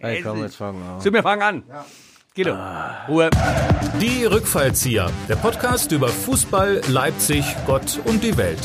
[0.00, 1.00] Ey, komm, jetzt fangen wir an.
[1.00, 1.62] So, wir fangen an.
[1.68, 1.84] Ja.
[2.36, 2.56] Guido,
[3.08, 3.30] Ruhe.
[4.00, 8.60] Die Rückfallzieher, der Podcast über Fußball, Leipzig, Gott und die Welt.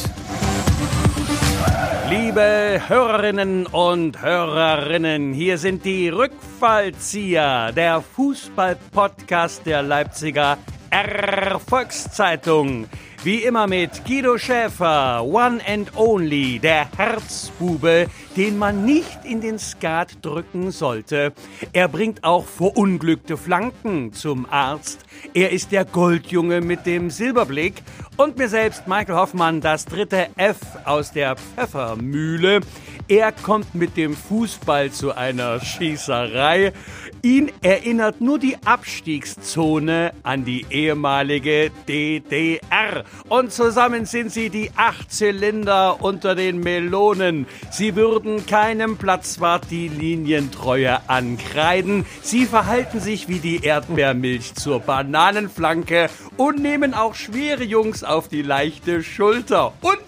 [2.07, 10.59] Liebe Hörerinnen und Hörerinnen, hier sind die Rückfallzieher, der Fußball-Podcast der Leipziger
[10.91, 12.87] Erfolgszeitung.
[13.23, 19.59] Wie immer mit Guido Schäfer, One and Only, der Herzbube, den man nicht in den
[19.59, 21.31] Skat drücken sollte.
[21.71, 25.05] Er bringt auch verunglückte Flanken zum Arzt.
[25.33, 27.75] Er ist der Goldjunge mit dem Silberblick.
[28.17, 32.59] Und mir selbst, Michael Hoffmann, das dritte F aus der Pfeffermühle.
[33.07, 36.73] Er kommt mit dem Fußball zu einer Schießerei.
[37.21, 43.05] Ihn erinnert nur die Abstiegszone an die ehemalige DDR.
[43.29, 47.47] Und zusammen sind sie die Achtzylinder unter den Melonen.
[47.71, 52.05] Sie würden keinem Platzwart die Linientreue ankreiden.
[52.21, 58.41] Sie verhalten sich wie die Erdbeermilch zur Bananenflanke und nehmen auch schwere Jungs auf die
[58.41, 59.73] leichte Schulter.
[59.81, 59.99] Und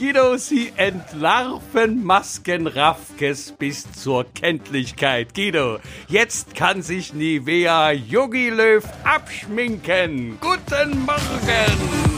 [0.00, 5.34] Guido, sie entlarven Masken Raffkes bis zur Kenntlichkeit.
[5.34, 5.78] Guido,
[6.08, 10.38] jetzt kann sich Nivea Yogi Löw abschminken.
[10.40, 12.09] Guten Morgen!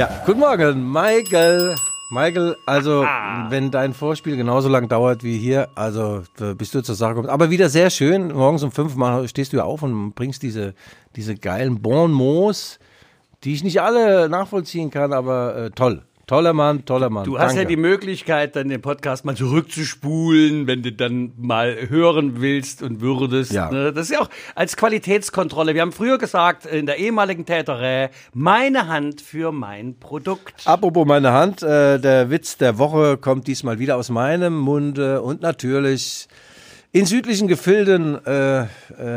[0.00, 1.74] Ja, guten Morgen, Michael.
[2.10, 3.02] Michael, also
[3.50, 6.22] wenn dein Vorspiel genauso lang dauert wie hier, also
[6.56, 7.28] bist du zur Sache gekommen.
[7.28, 8.28] Aber wieder sehr schön.
[8.28, 10.72] Morgens um fünf Mal stehst du auf und bringst diese,
[11.16, 12.78] diese geilen Bonmots,
[13.44, 16.02] die ich nicht alle nachvollziehen kann, aber äh, toll.
[16.30, 17.24] Toller Mann, toller Mann.
[17.24, 17.62] Du hast Danke.
[17.62, 23.00] ja die Möglichkeit, dann den Podcast mal zurückzuspulen, wenn du dann mal hören willst und
[23.00, 23.50] würdest.
[23.50, 23.68] Ja.
[23.68, 23.92] Ne?
[23.92, 25.74] Das ist ja auch als Qualitätskontrolle.
[25.74, 30.54] Wir haben früher gesagt, in der ehemaligen Täterei, meine Hand für mein Produkt.
[30.66, 35.40] Apropos meine Hand, äh, der Witz der Woche kommt diesmal wieder aus meinem Munde und
[35.40, 36.28] natürlich
[36.92, 38.66] in südlichen Gefilden äh, äh,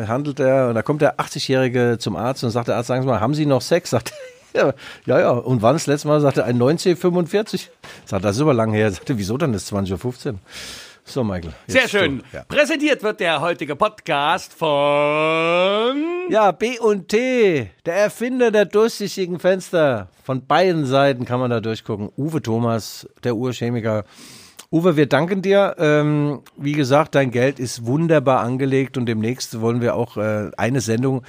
[0.07, 3.07] handelt er und da kommt der 80-Jährige zum Arzt und sagt der Arzt, sagen Sie
[3.07, 3.91] mal, haben Sie noch Sex?
[3.91, 4.13] Sagt
[4.59, 6.21] er, ja, ja, und wann das letzte Mal?
[6.21, 7.69] Sagte ein 1945.
[8.05, 8.91] Sagt, das ist aber lang her.
[8.91, 10.39] Sagte, wieso dann ist 20.15 Uhr?
[11.05, 11.53] So, Michael.
[11.67, 12.19] Sehr schön.
[12.19, 12.37] du.
[12.37, 12.43] Ja.
[12.45, 14.69] Präsentiert wird der heutige Podcast von
[16.29, 20.07] Ja, B und T, der Erfinder der durchsichtigen Fenster.
[20.23, 22.09] Von beiden Seiten kann man da durchgucken.
[22.15, 24.05] Uwe Thomas, der Urchemiker.
[24.73, 25.75] Uwe, wir danken dir.
[25.77, 30.81] Ähm, wie gesagt, dein Geld ist wunderbar angelegt und demnächst wollen wir auch äh, eine
[30.81, 31.21] Sendung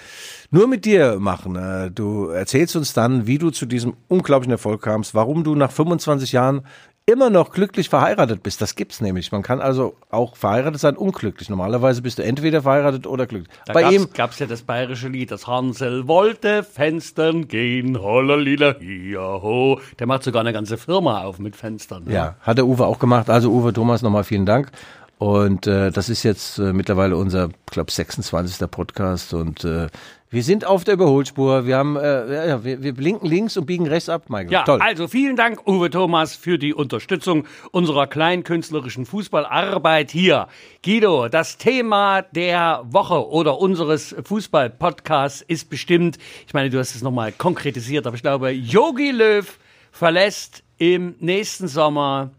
[0.50, 1.54] nur mit dir machen.
[1.54, 5.72] Äh, du erzählst uns dann, wie du zu diesem unglaublichen Erfolg kamst, warum du nach
[5.72, 6.62] 25 Jahren
[7.06, 8.62] immer noch glücklich verheiratet bist.
[8.62, 9.30] Das gibt's nämlich.
[9.30, 11.50] Man kann also auch verheiratet sein unglücklich.
[11.50, 13.54] Normalerweise bist du entweder verheiratet oder glücklich.
[13.66, 18.76] Da Bei gab's, ihm gab's ja das bayerische Lied, das Hansel wollte Fenstern gehen, hollalila,
[18.80, 19.80] ho.
[19.98, 22.04] Der macht sogar eine ganze Firma auf mit Fenstern.
[22.04, 22.14] ne?
[22.14, 23.28] Ja, hat der Uwe auch gemacht.
[23.28, 24.70] Also Uwe Thomas, nochmal vielen Dank.
[25.18, 28.68] Und äh, das ist jetzt äh, mittlerweile unser, glaube 26.
[28.70, 29.86] Podcast und äh,
[30.34, 31.64] wir sind auf der Überholspur.
[31.64, 34.50] Wir haben, äh, ja, wir, wir blinken links und biegen rechts ab, Michael.
[34.50, 34.80] Ja, Toll.
[34.82, 40.48] also vielen Dank, Uwe Thomas, für die Unterstützung unserer kleinkünstlerischen Fußballarbeit hier.
[40.84, 46.18] Guido, das Thema der Woche oder unseres Fußball-Podcasts ist bestimmt,
[46.48, 49.46] ich meine, du hast es nochmal konkretisiert, aber ich glaube, Yogi Löw
[49.92, 52.30] verlässt im nächsten Sommer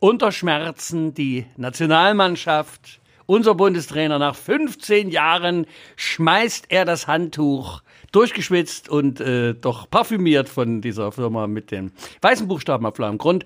[0.00, 2.98] unter Schmerzen die Nationalmannschaft.
[3.30, 5.66] Unser Bundestrainer nach 15 Jahren
[5.96, 12.48] schmeißt er das Handtuch durchgeschwitzt und äh, doch parfümiert von dieser Firma mit den weißen
[12.48, 13.44] Buchstaben auf blauem Grund.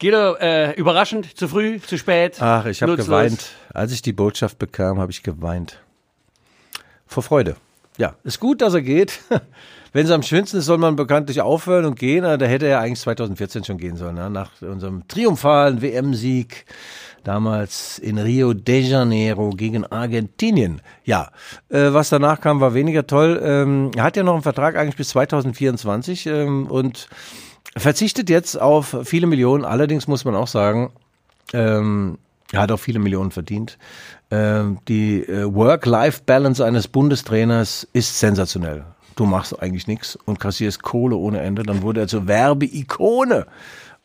[0.00, 2.38] Guido, äh, überraschend, zu früh, zu spät.
[2.42, 3.52] Ach, ich habe geweint.
[3.72, 5.80] Als ich die Botschaft bekam, habe ich geweint.
[7.06, 7.54] Vor Freude.
[7.98, 9.20] Ja, ist gut, dass er geht.
[9.92, 12.22] Wenn es am schönsten ist, soll man bekanntlich aufhören und gehen.
[12.22, 14.30] Da hätte er eigentlich 2014 schon gehen sollen, ne?
[14.30, 16.66] nach unserem triumphalen WM-Sieg
[17.24, 20.80] damals in Rio de Janeiro gegen Argentinien.
[21.04, 21.30] Ja,
[21.68, 23.40] äh, was danach kam, war weniger toll.
[23.42, 27.08] Ähm, er hat ja noch einen Vertrag eigentlich bis 2024 ähm, und
[27.76, 29.64] verzichtet jetzt auf viele Millionen.
[29.64, 30.92] Allerdings muss man auch sagen,
[31.52, 32.18] ähm,
[32.52, 33.78] er hat auch viele Millionen verdient.
[34.30, 38.84] Ähm, die äh, Work-Life-Balance eines Bundestrainers ist sensationell.
[39.16, 41.62] Du machst eigentlich nichts und kassierst Kohle ohne Ende.
[41.62, 43.46] Dann wurde er zur Werbeikone.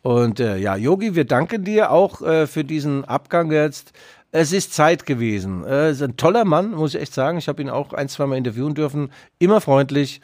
[0.02, 3.92] Und äh, ja, Yogi, wir danken dir auch äh, für diesen Abgang jetzt.
[4.32, 5.64] Es ist Zeit gewesen.
[5.64, 7.38] Er ist ein toller Mann, muss ich echt sagen.
[7.38, 9.10] Ich habe ihn auch ein, zwei Mal interviewen dürfen.
[9.38, 10.20] Immer freundlich.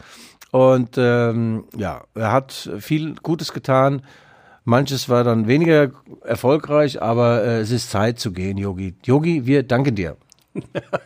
[0.51, 4.03] Und ähm, ja, er hat viel Gutes getan.
[4.71, 5.91] Manches war dann weniger
[6.25, 8.95] erfolgreich, aber äh, es ist Zeit zu gehen, Yogi.
[9.05, 10.17] Yogi, wir danken dir.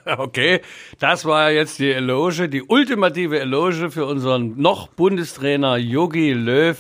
[0.07, 0.61] Okay,
[0.99, 6.77] das war jetzt die Eloge, die ultimative Eloge für unseren noch Bundestrainer Yogi Löw.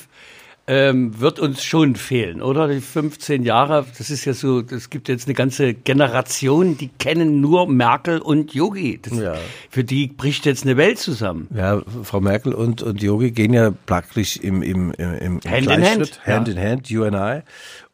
[0.66, 2.68] Ähm, wird uns schon fehlen, oder?
[2.68, 7.40] Die 15 Jahre, das ist ja so, es gibt jetzt eine ganze Generation, die kennen
[7.40, 8.98] nur Merkel und Yogi.
[9.02, 9.34] Das, Ja.
[9.68, 11.48] Für die bricht jetzt eine Welt zusammen.
[11.54, 15.70] Ja, Frau Merkel und, und Yogi gehen ja praktisch im, im, im, im Hand in
[15.70, 16.54] Hand, Hand ja.
[16.54, 17.42] in Hand, you and I.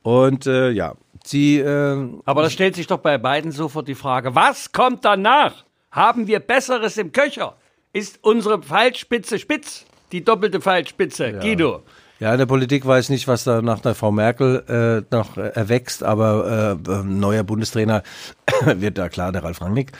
[0.02, 0.94] Und äh, ja,
[1.24, 5.64] sie, äh, Aber da stellt sich doch bei beiden sofort die Frage, was kommt danach?
[5.90, 7.56] Haben wir Besseres im Köcher?
[7.92, 9.86] Ist unsere Pfeilspitze spitz?
[10.12, 11.82] Die doppelte Pfeilspitze, Guido.
[12.20, 14.62] Ja, in der Politik weiß ich nicht, was da nach der Frau Merkel
[15.10, 18.02] äh, noch äh, erwächst, aber äh, äh, neuer Bundestrainer
[18.66, 19.92] wird da klar der Ralf Rangnick.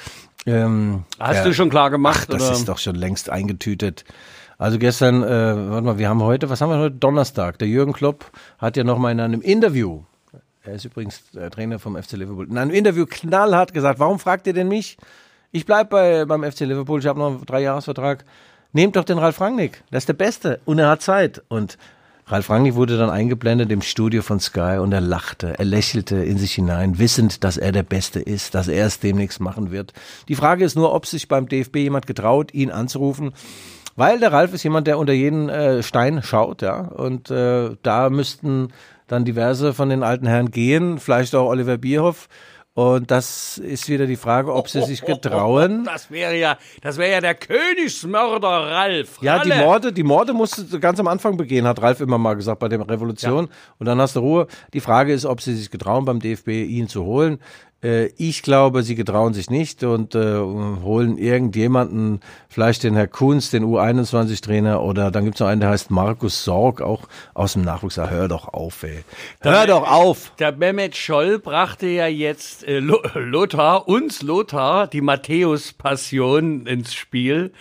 [0.47, 1.45] Ähm, Hast ja.
[1.45, 2.29] du schon klar gemacht?
[2.31, 2.53] Ach, das oder?
[2.53, 4.05] ist doch schon längst eingetütet.
[4.59, 6.97] Also gestern, äh, warte mal, wir haben heute, was haben wir heute?
[6.97, 7.59] Donnerstag.
[7.59, 10.03] Der Jürgen Klopp hat ja noch mal in einem Interview,
[10.63, 14.47] er ist übrigens der Trainer vom FC Liverpool, in einem Interview knallhart gesagt, warum fragt
[14.47, 14.99] ihr denn mich?
[15.53, 18.27] Ich bleib bei, beim FC Liverpool, ich habe noch einen Dreijahresvertrag.
[18.73, 21.43] Nehmt doch den Ralf Rangnick, der ist der Beste und er hat Zeit.
[21.49, 21.79] Und
[22.31, 26.39] Ralf Rangnick wurde dann eingeblendet im Studio von Sky und er lachte, er lächelte in
[26.39, 29.93] sich hinein, wissend, dass er der Beste ist, dass er es demnächst machen wird.
[30.29, 33.33] Die Frage ist nur, ob sich beim DFB jemand getraut, ihn anzurufen,
[33.97, 38.11] weil der Ralf ist jemand, der unter jeden äh, Stein schaut, ja, und äh, da
[38.11, 38.69] müssten
[39.09, 42.29] dann diverse von den alten Herren gehen, vielleicht auch Oliver Bierhoff.
[42.75, 45.85] Und das ist wieder die Frage, ob sie sich getrauen.
[45.91, 49.19] Das wäre ja, das wäre ja der Königsmörder Ralf.
[49.21, 49.65] Ja, die Ralle.
[49.65, 52.69] Morde, die Morde musst du ganz am Anfang begehen, hat Ralf immer mal gesagt bei
[52.69, 53.49] der Revolution.
[53.79, 54.47] Und dann hast du Ruhe.
[54.73, 57.41] Die Frage ist, ob sie sich getrauen, beim DFB ihn zu holen.
[57.83, 63.51] Äh, ich glaube, sie getrauen sich nicht und äh, holen irgendjemanden, vielleicht den Herr Kunz,
[63.51, 67.97] den U21-Trainer, oder dann gibt's noch einen, der heißt Markus Sorg, auch aus dem Nachwuchs.
[67.97, 69.05] Ja, Hör doch auf, ey.
[69.41, 70.33] Hör doch auf!
[70.39, 77.53] Der Mehmet Scholl brachte ja jetzt äh, Lo- Lothar, uns Lothar, die Matthäus-Passion ins Spiel.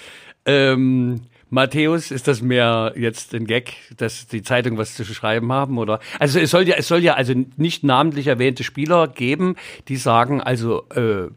[0.46, 5.78] Ähm, Matthäus, ist das mehr jetzt ein Gag, dass die Zeitung was zu schreiben haben?
[5.78, 6.00] Oder?
[6.20, 9.56] Also es soll ja, es soll ja also nicht namentlich erwähnte Spieler geben,
[9.88, 11.30] die sagen, also äh,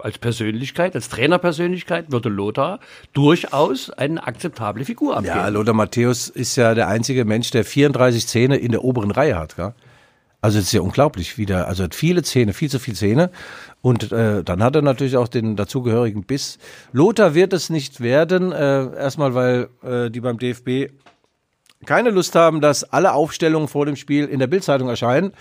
[0.00, 2.80] als Persönlichkeit, als Trainerpersönlichkeit würde Lothar
[3.12, 5.36] durchaus eine akzeptable Figur abgeben.
[5.36, 9.36] Ja, Lothar Matthäus ist ja der einzige Mensch, der 34 Zähne in der oberen Reihe
[9.36, 9.56] hat.
[9.56, 9.74] Gell?
[10.40, 13.30] Also es ist ja unglaublich, wie der, also hat viele Zähne, viel zu viele Zähne.
[13.80, 16.58] Und äh, dann hat er natürlich auch den dazugehörigen Biss.
[16.92, 20.92] Lothar wird es nicht werden, äh, erstmal weil äh, die beim DFB
[21.86, 25.32] keine Lust haben, dass alle Aufstellungen vor dem Spiel in der Bildzeitung erscheinen.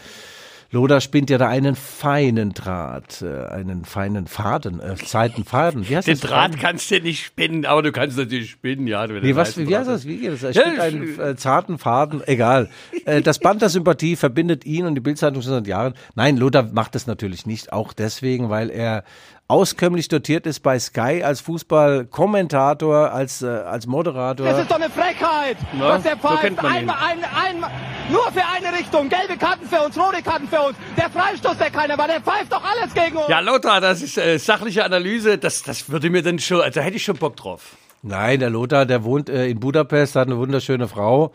[0.72, 5.88] Lothar spinnt ja da einen feinen Draht, äh, einen feinen Faden, äh, Zeitenfaden.
[5.88, 6.30] Wie heißt Den das?
[6.30, 9.08] Draht kannst du nicht spinnen, aber du kannst natürlich spinnen, ja.
[9.08, 10.06] wenn Nee, was, wie heißt das?
[10.06, 10.44] Wie geht das?
[10.44, 12.70] Er spinnt einen äh, zarten Faden, egal.
[13.06, 15.94] Äh, das Band der Sympathie verbindet ihn und die Bildzeitung schon seit Jahren.
[16.16, 19.04] Nein, Lothar macht das natürlich nicht, auch deswegen, weil er
[19.50, 24.46] auskömmlich dotiert ist bei Sky als Fußballkommentator, als, äh, als Moderator.
[24.48, 26.42] Das ist doch eine Frechheit, Ja, was der so pfeift.
[26.42, 26.78] kennt man ihn.
[26.80, 27.20] einmal, ein,
[27.54, 27.72] einmal,
[28.12, 29.10] nur für eine Richtung.
[29.10, 30.76] Gelbe Karten für uns, rote Karten für uns.
[30.98, 33.28] Der Freistoß, der keiner war, der pfeift doch alles gegen uns.
[33.30, 35.38] Ja, Lothar, das ist äh, sachliche Analyse.
[35.38, 37.78] Das, das würde mir dann schon, also da hätte ich schon Bock drauf.
[38.04, 41.32] Nein, der Lothar, der wohnt äh, in Budapest, hat eine wunderschöne Frau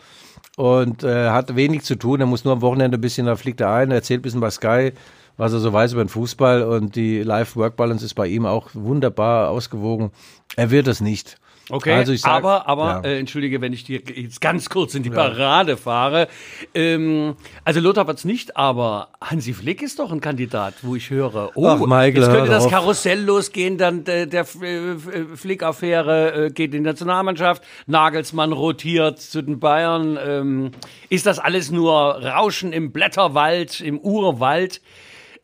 [0.57, 2.21] und äh, hat wenig zu tun.
[2.21, 4.51] Er muss nur am Wochenende ein bisschen, da fliegt er ein, erzählt ein bisschen bei
[4.51, 4.93] Sky,
[5.37, 9.51] was er so weiß über den Fußball und die Life-Work-Balance ist bei ihm auch wunderbar
[9.51, 10.11] ausgewogen.
[10.57, 11.39] Er wird es nicht.
[11.71, 13.11] Okay, Also ich sag, aber, aber ja.
[13.11, 16.29] äh, entschuldige, wenn ich dir jetzt ganz kurz in die Parade fahre.
[16.75, 21.53] Ähm, also Lothar wird's nicht, aber Hansi Flick ist doch ein Kandidat, wo ich höre.
[21.55, 22.69] Oh, Ach, Michael, jetzt könnte das.
[22.69, 29.41] Karussell losgehen, dann der, der äh, Flick-Affäre äh, geht in die Nationalmannschaft, Nagelsmann rotiert zu
[29.41, 30.19] den Bayern.
[30.23, 30.71] Ähm,
[31.11, 34.81] ist das alles nur Rauschen im Blätterwald, im Urwald?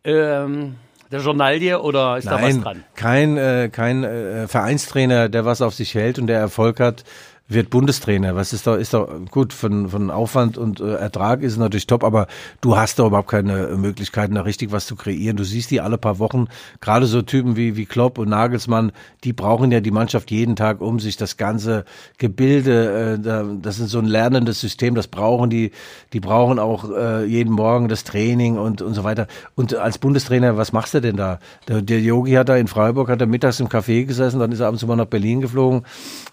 [0.05, 0.77] Ähm,
[1.11, 2.85] der Journalie oder ist da was Nein, dran?
[2.95, 7.05] kein, äh, kein äh, Vereinstrainer, der was auf sich hält und der Erfolg hat,
[7.49, 8.37] wird Bundestrainer.
[8.37, 12.05] Was ist doch, ist doch gut, von, von Aufwand und äh, Ertrag ist natürlich top,
[12.05, 12.27] aber
[12.61, 15.39] du hast doch überhaupt keine Möglichkeiten, da richtig was zu kreieren.
[15.39, 16.49] Du siehst die alle paar Wochen,
[16.81, 18.93] gerade so Typen wie, wie Klopp und Nagelsmann,
[19.25, 21.87] die brauchen ja die Mannschaft jeden Tag, um sich das ganze
[22.19, 25.73] Gebilde, äh, da, das ist so ein lernendes System, das brauchen die,
[26.13, 29.27] die brauchen auch äh, jeden Morgen das Training und, und so weiter.
[29.55, 31.39] Und als Bundestrainer, was machst du denn da?
[31.67, 34.61] Der, der Yogi hat da in Freiburg, hat er mittags im Café gesessen, dann ist
[34.61, 35.83] er abends mal nach Berlin geflogen.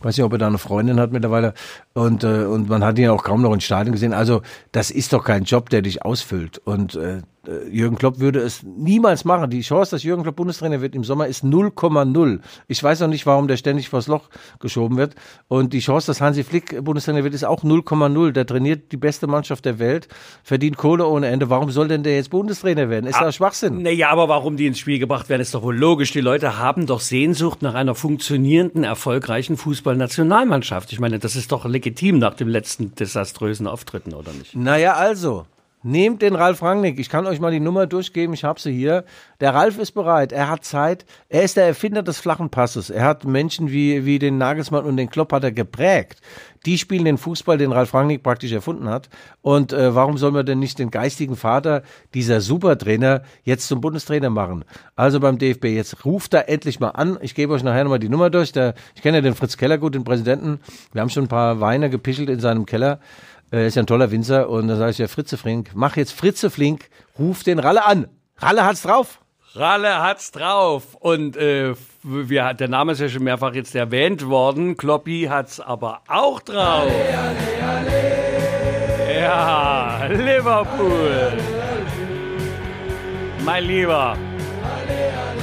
[0.01, 1.53] Weiß nicht, ob er da eine Freundin hat mittlerweile.
[1.93, 4.13] Und, äh, und man hat ihn auch kaum noch ins Stadion gesehen.
[4.13, 6.57] Also, das ist doch kein Job, der dich ausfüllt.
[6.59, 7.21] Und äh,
[7.69, 9.49] Jürgen Klopp würde es niemals machen.
[9.49, 12.39] Die Chance, dass Jürgen Klopp Bundestrainer wird im Sommer ist 0,0.
[12.67, 15.15] Ich weiß auch nicht, warum der ständig vors Loch geschoben wird.
[15.47, 18.31] Und die Chance, dass Hansi Flick Bundestrainer wird, ist auch 0,0.
[18.31, 20.07] Der trainiert die beste Mannschaft der Welt,
[20.43, 21.49] verdient Kohle ohne Ende.
[21.49, 23.07] Warum soll denn der jetzt Bundestrainer werden?
[23.07, 23.81] Ist ah, das Schwachsinn?
[23.81, 26.11] Naja, aber warum die ins Spiel gebracht werden, ist doch wohl logisch.
[26.11, 30.91] Die Leute haben doch Sehnsucht nach einer funktionierenden, erfolgreichen Fußballnationalmannschaft.
[30.91, 34.55] Ich meine, das ist doch legitim nach dem letzten desaströsen Auftritten, oder nicht?
[34.55, 35.45] Naja, also.
[35.87, 36.97] Nehmt den Ralf Rangnick.
[36.97, 38.33] Ich kann euch mal die Nummer durchgeben.
[38.33, 39.03] Ich habe sie hier.
[39.39, 40.31] Der Ralf ist bereit.
[40.31, 41.05] Er hat Zeit.
[41.29, 42.89] Er ist der Erfinder des flachen Passes.
[42.89, 46.21] Er hat Menschen wie, wie den Nagelsmann und den Klopp hat er geprägt.
[46.65, 49.09] Die spielen den Fußball, den Ralf Rangnick praktisch erfunden hat.
[49.43, 51.83] Und äh, warum soll man denn nicht den geistigen Vater
[52.15, 54.65] dieser Supertrainer jetzt zum Bundestrainer machen?
[54.95, 57.19] Also beim DFB, jetzt ruft er endlich mal an.
[57.21, 58.51] Ich gebe euch nachher nochmal die Nummer durch.
[58.51, 60.61] Der, ich kenne ja den Fritz Keller gut, den Präsidenten.
[60.93, 62.99] Wir haben schon ein paar Weine gepischelt in seinem Keller.
[63.55, 64.50] Er ist ja ein toller Winzer.
[64.50, 68.07] Und dann sage ich ja, Fritze Flink, mach jetzt Fritze Flink, ruf den Ralle an.
[68.38, 69.19] Ralle hat's drauf.
[69.53, 70.95] Ralle hat's drauf.
[71.00, 74.75] Und äh, wir, der Name ist ja schon mehrfach jetzt erwähnt worden.
[74.75, 76.91] Kloppi hat's aber auch drauf.
[76.91, 77.89] Alle, alle,
[79.07, 79.21] alle.
[79.21, 81.31] Ja, Liverpool.
[83.45, 84.17] Mein Lieber.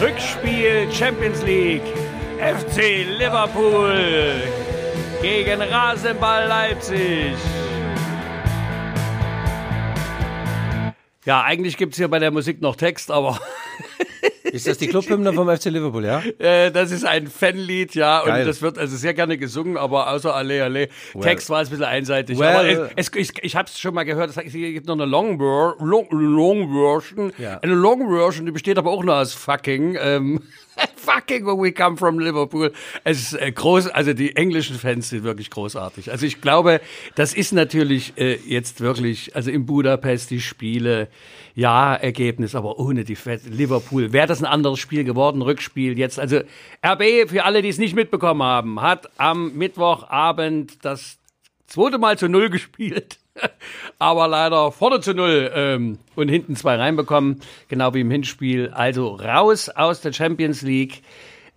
[0.00, 1.82] Rückspiel Champions League.
[2.38, 4.42] FC Liverpool
[5.22, 7.36] gegen Rasenball Leipzig.
[11.24, 13.38] Ja, eigentlich gibt's hier bei der Musik noch Text, aber.
[14.52, 16.22] Ist das die Clubhymne vom FC Liverpool, ja?
[16.38, 18.40] Äh, das ist ein Fanlied, ja, Geil.
[18.40, 20.88] und das wird also sehr gerne gesungen, aber außer Alle, Alle.
[21.14, 21.22] Well.
[21.22, 22.38] Text war es ein bisschen einseitig.
[22.38, 22.48] Well.
[22.48, 25.38] Aber es, es, ich, ich habe es schon mal gehört, es gibt noch eine Long,
[25.38, 27.32] Long, Long Version.
[27.38, 27.58] Ja.
[27.60, 29.96] Eine Long Version, die besteht aber auch nur aus fucking.
[30.00, 30.40] Ähm,
[30.96, 32.72] fucking when we come from Liverpool.
[33.04, 36.10] Es ist äh, groß, also die englischen Fans sind wirklich großartig.
[36.10, 36.80] Also ich glaube,
[37.14, 41.08] das ist natürlich äh, jetzt wirklich, also in Budapest die Spiele,
[41.54, 43.46] ja, Ergebnis, aber ohne die Fans.
[43.46, 44.12] Liverpool.
[44.12, 46.18] Wäre das ein anderes Spiel geworden, Rückspiel jetzt.
[46.18, 46.40] Also
[46.84, 51.18] RB, für alle, die es nicht mitbekommen haben, hat am Mittwochabend das
[51.66, 53.18] zweite Mal zu Null gespielt.
[53.98, 58.70] Aber leider vorne zu null ähm, und hinten zwei reinbekommen, genau wie im Hinspiel.
[58.74, 61.02] Also raus aus der Champions League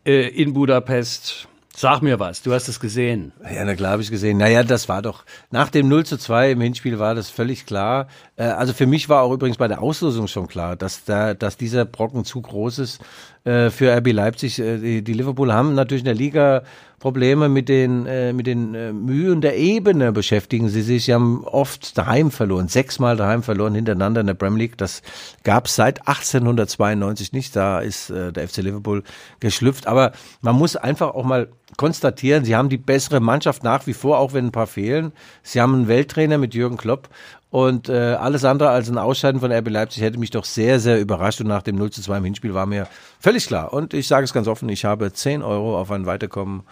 [0.05, 1.47] äh, in Budapest.
[1.77, 3.33] Sag mir was, du hast es gesehen.
[3.43, 4.37] Ja, na klar habe ich gesehen.
[4.37, 8.07] Naja, das war doch, nach dem 0 zu 2 im Hinspiel war das völlig klar.
[8.37, 11.57] Äh, also für mich war auch übrigens bei der Auslosung schon klar, dass da, dass
[11.57, 13.01] dieser Brocken zu groß ist
[13.43, 14.57] äh, für RB Leipzig.
[14.59, 16.63] Äh, die, die Liverpool haben natürlich in der Liga
[17.05, 21.05] Probleme mit den, äh, mit den äh, Mühen der Ebene beschäftigen sie sich.
[21.05, 24.77] Sie haben oft daheim verloren, sechsmal daheim verloren hintereinander in der Premier League.
[24.79, 25.03] Das
[25.43, 27.55] gab es seit 1892 nicht.
[27.55, 29.03] Da ist äh, der FC Liverpool
[29.39, 29.85] geschlüpft.
[29.85, 34.17] Aber man muss einfach auch mal konstatieren, sie haben die bessere Mannschaft nach wie vor,
[34.17, 35.11] auch wenn ein paar fehlen.
[35.43, 37.09] Sie haben einen Welttrainer mit Jürgen Klopp
[37.51, 40.99] und äh, alles andere als ein Ausscheiden von RB Leipzig hätte mich doch sehr, sehr
[40.99, 41.39] überrascht.
[41.39, 42.87] Und nach dem 0 zu 2 im Hinspiel war mir
[43.19, 43.71] völlig klar.
[43.71, 46.63] Und ich sage es ganz offen, ich habe 10 Euro auf ein Weiterkommen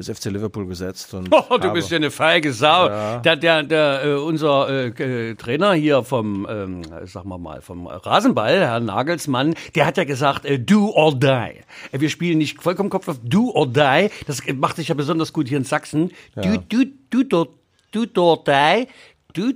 [0.00, 1.14] des FC Liverpool gesetzt.
[1.14, 2.88] Und oh, du bist ja eine feige Sau.
[2.88, 3.18] Ja.
[3.18, 8.58] Der, der, der, äh, unser äh, Trainer hier vom, ähm, sagen wir mal, vom Rasenball,
[8.58, 11.26] Herr Nagelsmann, der hat ja gesagt, äh, do or die.
[11.26, 14.08] Äh, wir spielen nicht vollkommen Kopf auf do or die.
[14.26, 16.10] Das macht sich ja besonders gut hier in Sachsen.
[16.34, 16.42] Ja.
[16.42, 17.46] Do, do, do, do,
[17.92, 18.88] do, do, die.
[19.34, 19.54] Du,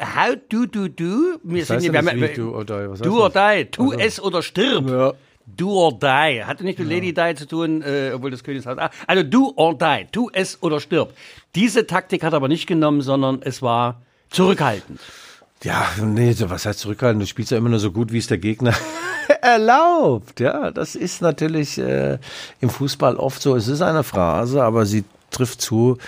[0.00, 1.38] how do, do, do.
[1.42, 2.90] Wir sind ja, wir haben, do or die.
[2.90, 3.66] Was do or die.
[3.70, 4.88] Tu es oder stirb.
[4.88, 5.12] Ja.
[5.46, 6.44] Do or die.
[6.44, 6.94] Hatte nicht mit ja.
[6.94, 8.78] Lady Di zu tun, äh, obwohl das Königshaus.
[8.78, 10.06] Ah, also do or die.
[10.12, 11.12] Tu es oder stirb.
[11.54, 15.00] Diese Taktik hat er aber nicht genommen, sondern es war zurückhaltend.
[15.62, 17.22] Ja, nee, was heißt zurückhaltend?
[17.22, 18.74] Du spielst ja immer nur so gut, wie es der Gegner
[19.42, 20.40] erlaubt.
[20.40, 22.18] Ja, das ist natürlich äh,
[22.60, 23.54] im Fußball oft so.
[23.54, 25.98] Es ist eine Phrase, aber sie trifft zu.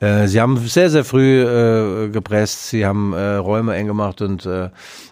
[0.00, 4.46] Äh, sie haben sehr, sehr früh äh, gepresst, sie haben äh, Räume eng gemacht und,
[4.46, 4.70] äh,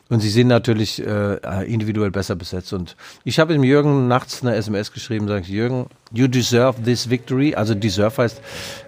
[0.08, 2.72] und sie sind natürlich äh, individuell besser besetzt.
[2.72, 7.08] Und ich habe dem Jürgen nachts eine SMS geschrieben, sage ich, Jürgen, you deserve this
[7.08, 7.54] victory.
[7.54, 8.40] Also deserve heißt,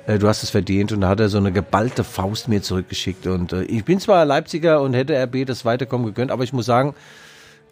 [0.06, 0.92] äh, du hast es verdient.
[0.92, 3.26] Und da hat er so eine geballte Faust mir zurückgeschickt.
[3.26, 6.66] Und äh, ich bin zwar Leipziger und hätte RB das Weiterkommen gegönnt, aber ich muss
[6.66, 6.94] sagen,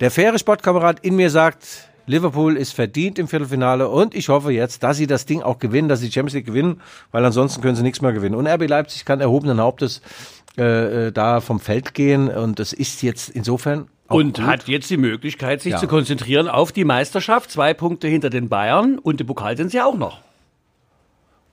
[0.01, 4.83] der faire Sportkamerad in mir sagt, Liverpool ist verdient im Viertelfinale und ich hoffe jetzt,
[4.83, 6.81] dass sie das Ding auch gewinnen, dass sie die Champions League gewinnen,
[7.11, 8.35] weil ansonsten können sie nichts mehr gewinnen.
[8.35, 10.03] Und RB Leipzig kann erhobenen Hauptes
[10.59, 14.47] äh, äh, da vom Feld gehen und es ist jetzt insofern und gut.
[14.47, 15.79] hat jetzt die Möglichkeit, sich ja.
[15.79, 17.51] zu konzentrieren auf die Meisterschaft.
[17.51, 20.21] Zwei Punkte hinter den Bayern und im Pokal sind sie auch noch.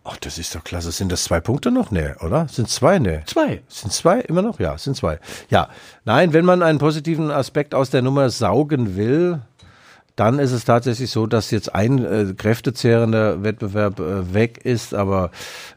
[0.03, 0.91] Ach, das ist doch klasse.
[0.91, 1.91] Sind das zwei Punkte noch?
[1.91, 2.47] Nee, oder?
[2.47, 2.99] Sind zwei?
[2.99, 3.19] Nee.
[3.25, 3.61] Zwei.
[3.67, 4.59] Sind zwei immer noch?
[4.59, 5.19] Ja, sind zwei.
[5.49, 5.69] Ja.
[6.03, 9.41] Nein, wenn man einen positiven Aspekt aus der Nummer saugen will,
[10.19, 14.93] dann ist es tatsächlich so, dass jetzt ein äh, kräftezehrender Wettbewerb äh, weg ist.
[14.93, 15.31] Aber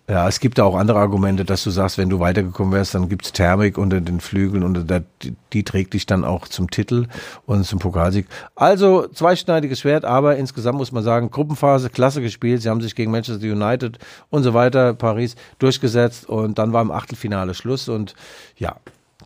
[0.08, 3.08] ja, es gibt da auch andere Argumente, dass du sagst, wenn du weitergekommen wärst, dann
[3.08, 7.06] gibt's Thermik unter den Flügeln und der, die, die trägt dich dann auch zum Titel
[7.46, 8.26] und zum Pokalsieg.
[8.56, 12.62] Also zweischneidiges Schwert, aber insgesamt muss man sagen, Gruppenphase, klasse gespielt.
[12.62, 16.90] Sie haben sich gegen Manchester United und so weiter, Paris, durchgesetzt und dann war im
[16.90, 18.16] Achtelfinale Schluss und
[18.56, 18.74] ja,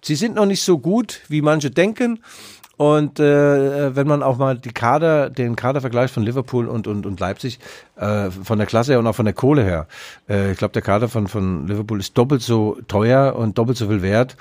[0.03, 2.21] sie sind noch nicht so gut, wie manche denken.
[2.77, 7.19] Und äh, wenn man auch mal die Kader, den Kadervergleich von Liverpool und, und, und
[7.19, 7.59] Leipzig
[7.97, 9.87] äh, von der Klasse her und auch von der Kohle her,
[10.29, 13.89] äh, ich glaube, der Kader von, von Liverpool ist doppelt so teuer und doppelt so
[13.89, 14.37] viel wert.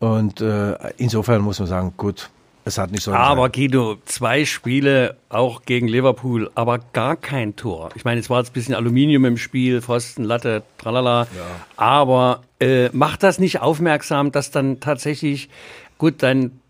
[0.00, 2.30] Und äh, insofern muss man sagen, gut,
[2.64, 3.12] es hat nicht so.
[3.12, 3.52] Aber sein.
[3.52, 7.90] Guido, zwei Spiele auch gegen Liverpool, aber gar kein Tor.
[7.94, 11.22] Ich meine, es war jetzt ein bisschen Aluminium im Spiel, Pfosten, Latte, tralala.
[11.22, 11.28] Ja.
[11.76, 15.48] Aber äh, macht das nicht aufmerksam, dass dann tatsächlich,
[15.96, 16.60] gut, dein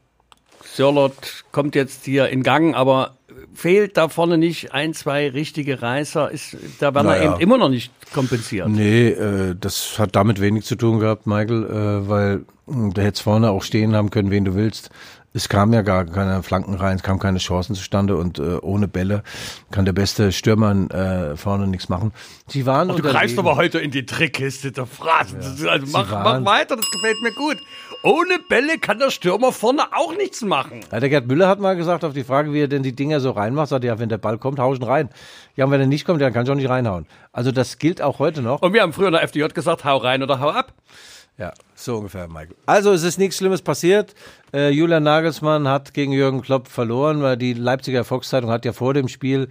[0.78, 3.16] Sörlot kommt jetzt hier in Gang, aber
[3.52, 6.30] fehlt da vorne nicht ein, zwei richtige Reißer?
[6.30, 7.32] Ist da werden naja.
[7.32, 8.68] eben immer noch nicht kompensiert.
[8.68, 13.24] Nee, äh, das hat damit wenig zu tun gehabt, Michael, äh, weil äh, du hättest
[13.24, 14.90] vorne auch stehen haben können, wen du willst.
[15.38, 18.88] Es kam ja gar keine Flanken rein, es kamen keine Chancen zustande und äh, ohne
[18.88, 19.22] Bälle
[19.70, 22.12] kann der beste Stürmer äh, vorne nichts machen.
[22.48, 25.38] Sie waren und du greifst aber heute in die Trickkiste der Phrasen.
[25.62, 25.70] Ja.
[25.70, 27.56] Also mach, mach weiter, das gefällt mir gut.
[28.02, 30.80] Ohne Bälle kann der Stürmer vorne auch nichts machen.
[30.90, 33.20] Ja, der Gerd Müller hat mal gesagt auf die Frage, wie er denn die Dinger
[33.20, 35.08] so reinmacht, sagt er, ja, wenn der Ball kommt, hau ihn rein.
[35.54, 37.06] Ja, und wenn er nicht kommt, dann kann ich auch nicht reinhauen.
[37.30, 38.60] Also das gilt auch heute noch.
[38.60, 40.74] Und wir haben früher in der FDJ gesagt, hau rein oder hau ab.
[41.38, 42.56] Ja, so ungefähr, Michael.
[42.66, 44.14] Also es ist nichts Schlimmes passiert.
[44.52, 48.92] Äh, Julian Nagelsmann hat gegen Jürgen Klopp verloren, weil die Leipziger Volkszeitung hat ja vor
[48.92, 49.48] dem Spiel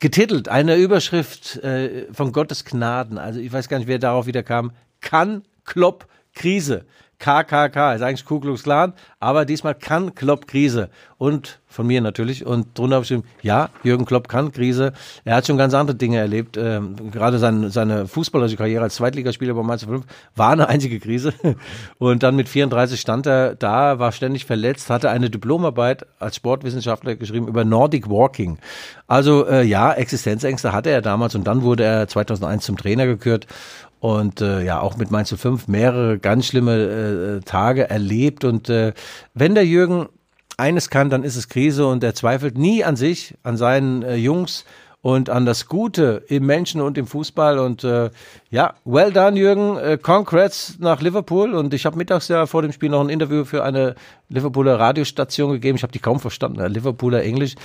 [0.00, 3.18] getitelt, eine Überschrift äh, von Gottes Gnaden.
[3.18, 4.72] Also ich weiß gar nicht, wer darauf wieder kam.
[5.00, 6.86] Kann Klopp Krise.
[7.22, 10.90] KKK, ist eigentlich Ku Klux Klan, aber diesmal kann Klopp Krise.
[11.18, 12.44] Und von mir natürlich.
[12.44, 14.92] Und drunter habe ich ihm, ja, Jürgen Klopp kann Krise.
[15.24, 16.56] Er hat schon ganz andere Dinge erlebt.
[16.56, 21.32] Ähm, gerade sein, seine fußballerische Karriere als Zweitligaspieler bei Mainz 5 war eine einzige Krise.
[21.98, 27.14] Und dann mit 34 stand er da, war ständig verletzt, hatte eine Diplomarbeit als Sportwissenschaftler
[27.14, 28.58] geschrieben über Nordic Walking.
[29.06, 33.46] Also äh, ja, Existenzängste hatte er damals und dann wurde er 2001 zum Trainer gekürt
[34.02, 38.94] und äh, ja auch mit Mainz 05 mehrere ganz schlimme äh, Tage erlebt und äh,
[39.32, 40.08] wenn der Jürgen
[40.56, 44.16] eines kann, dann ist es Krise und er zweifelt nie an sich, an seinen äh,
[44.16, 44.64] Jungs
[45.02, 47.60] und an das Gute im Menschen und im Fußball.
[47.60, 48.10] Und äh,
[48.50, 49.76] ja, well done, Jürgen.
[49.76, 51.54] Äh, congrats nach Liverpool.
[51.54, 53.96] Und ich habe mittags ja vor dem Spiel noch ein Interview für eine
[54.28, 55.76] Liverpooler Radiostation gegeben.
[55.76, 56.64] Ich habe die kaum verstanden.
[56.72, 57.56] Liverpooler Englisch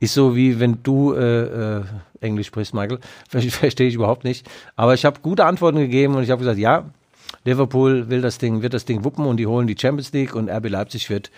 [0.00, 1.84] ist so wie wenn du äh, äh,
[2.20, 2.98] Englisch sprichst, Michael.
[3.28, 4.48] Verstehe ich überhaupt nicht.
[4.76, 6.84] Aber ich habe gute Antworten gegeben und ich habe gesagt, ja,
[7.44, 10.50] Liverpool will das Ding, wird das Ding wuppen und die holen die Champions League und
[10.50, 11.30] RB Leipzig wird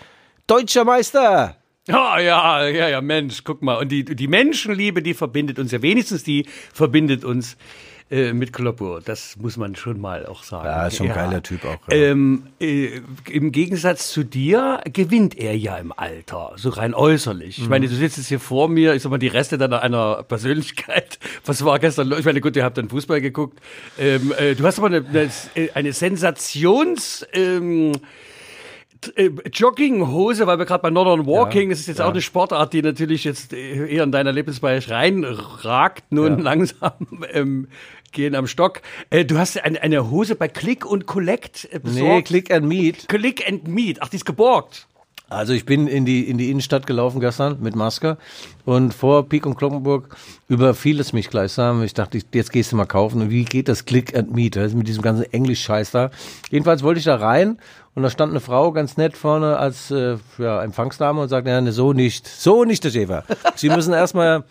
[0.47, 1.57] deutscher Meister.
[1.90, 3.77] Oh, ja, ja, ja, Mensch, guck mal.
[3.79, 7.57] Und die, die Menschenliebe, die verbindet uns ja wenigstens, die verbindet uns
[8.11, 9.01] äh, mit Kloppo.
[9.01, 10.66] Das muss man schon mal auch sagen.
[10.66, 11.27] Ja, ist schon ein ja.
[11.27, 11.79] geiler Typ auch.
[11.88, 11.94] Ja.
[11.97, 17.59] Ähm, äh, Im Gegensatz zu dir gewinnt er ja im Alter, so rein äußerlich.
[17.59, 17.71] Ich mhm.
[17.71, 21.18] meine, du sitzt jetzt hier vor mir, ich sag mal, die Reste deiner einer Persönlichkeit.
[21.44, 22.21] Was war gestern los?
[22.21, 23.61] Ich meine, gut, ihr habt dann Fußball geguckt.
[23.99, 25.31] Ähm, äh, du hast aber eine, eine,
[25.75, 27.27] eine Sensations...
[27.33, 27.92] Ähm,
[29.15, 32.07] äh, Jogginghose, weil wir gerade bei Northern Walking, ja, das ist jetzt ja.
[32.07, 36.45] auch eine Sportart, die natürlich jetzt eher in deiner Lebensbereich reinragt, nun ja.
[36.45, 36.93] langsam
[37.33, 37.69] ähm,
[38.13, 38.81] gehen am Stock.
[39.11, 42.15] Äh, du hast eine, eine Hose bei Click und Collect äh, besorgt.
[42.15, 43.09] Nee, Click and Meet.
[43.09, 44.03] Click and Meet.
[44.03, 44.87] Ach, die ist geborgt.
[45.31, 48.17] Also ich bin in die, in die Innenstadt gelaufen gestern mit Maske
[48.65, 50.17] und vor Pik und Kloppenburg
[50.49, 51.83] überfiel es mich gleichsam.
[51.83, 53.21] Ich dachte, jetzt gehst du mal kaufen.
[53.21, 54.57] Und wie geht das Click and Meet?
[54.75, 56.11] Mit diesem ganzen Englisch-Scheiß da.
[56.51, 57.59] Jedenfalls wollte ich da rein
[57.99, 61.73] und da stand eine Frau ganz nett vorne als äh, ja, Empfangsdame und sagte, ja,
[61.73, 63.25] so nicht, so nicht, der Schäfer.
[63.57, 64.45] Sie müssen erstmal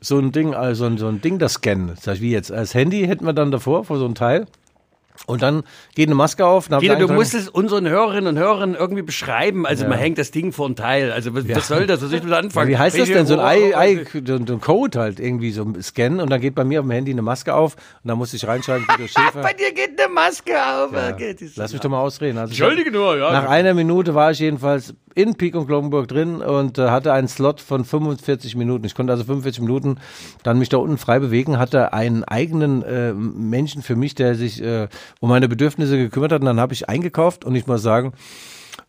[0.00, 1.96] so ein Ding, also so ein Ding da scannen.
[2.00, 2.52] Sag ich, wie jetzt?
[2.52, 4.46] Als Handy hätten wir dann davor, vor so einem Teil.
[5.26, 5.62] Und dann
[5.94, 6.68] geht eine Maske auf.
[6.68, 9.66] Guido, du musst es unseren Hörerinnen und Hörern irgendwie beschreiben.
[9.66, 9.90] Also ja.
[9.90, 11.12] man hängt das Ding vor ein Teil.
[11.12, 11.56] Also was, ja.
[11.56, 12.02] was soll das?
[12.02, 12.70] Was soll ich mit anfangen?
[12.70, 13.26] Ja, wie heißt das denn?
[13.26, 16.64] So ein, I, I, so ein Code halt irgendwie so scannen und dann geht bei
[16.64, 19.42] mir auf dem Handy eine Maske auf und dann muss ich reinschreiben, Guido Schäfer.
[19.42, 20.90] bei dir geht eine Maske auf.
[21.56, 22.38] Lass mich doch mal ausreden.
[22.38, 23.32] Also Entschuldige nur, ja.
[23.32, 27.28] Nach einer Minute war ich jedenfalls in Pik und Kloppenburg drin und äh, hatte einen
[27.28, 28.84] Slot von 45 Minuten.
[28.84, 29.98] Ich konnte also 45 Minuten
[30.42, 34.62] dann mich da unten frei bewegen, hatte einen eigenen äh, Menschen für mich, der sich
[34.62, 34.88] äh,
[35.20, 36.40] um meine Bedürfnisse gekümmert hat.
[36.40, 38.12] Und dann habe ich eingekauft und ich muss sagen,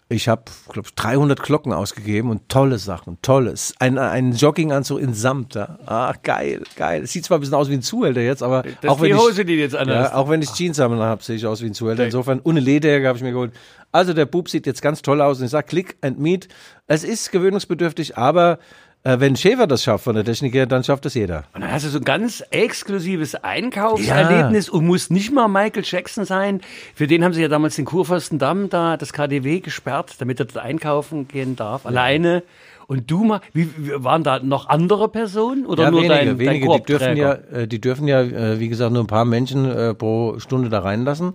[0.09, 3.73] ich habe, glaube 300 Glocken ausgegeben und tolle Sachen, tolles.
[3.79, 5.55] Ein, ein Jogginganzug in Samt.
[5.55, 5.79] Ja.
[5.85, 7.07] Ah, geil, geil.
[7.07, 9.41] Sieht zwar ein bisschen aus wie ein Zuhälter jetzt, aber das auch, wenn die Hose,
[9.41, 11.73] ich, die jetzt ja, auch wenn ich Jeans habe, habe, sehe ich aus wie ein
[11.73, 12.05] Zuhälter.
[12.05, 13.53] Insofern, ohne Lederjacke habe ich mir geholt.
[13.91, 16.47] Also der Bub sieht jetzt ganz toll aus und ich sage, Click and Meet.
[16.87, 18.59] Es ist gewöhnungsbedürftig, aber
[19.05, 21.43] Äh, wenn Schäfer das schafft von der Technik her, dann schafft das jeder.
[21.53, 26.23] Und dann hast du so ein ganz exklusives Einkaufserlebnis und muss nicht mal Michael Jackson
[26.23, 26.61] sein.
[26.95, 30.63] Für den haben sie ja damals den Kurfürstendamm da, das KDW gesperrt, damit er dort
[30.63, 32.43] einkaufen gehen darf, alleine.
[32.87, 36.67] Und du mal, wie, waren da noch andere Personen oder ja, nur wenige, dein, wenige.
[36.67, 39.65] dein die dürfen ja, äh, die dürfen ja, äh, wie gesagt, nur ein paar Menschen
[39.65, 41.33] äh, pro Stunde da reinlassen.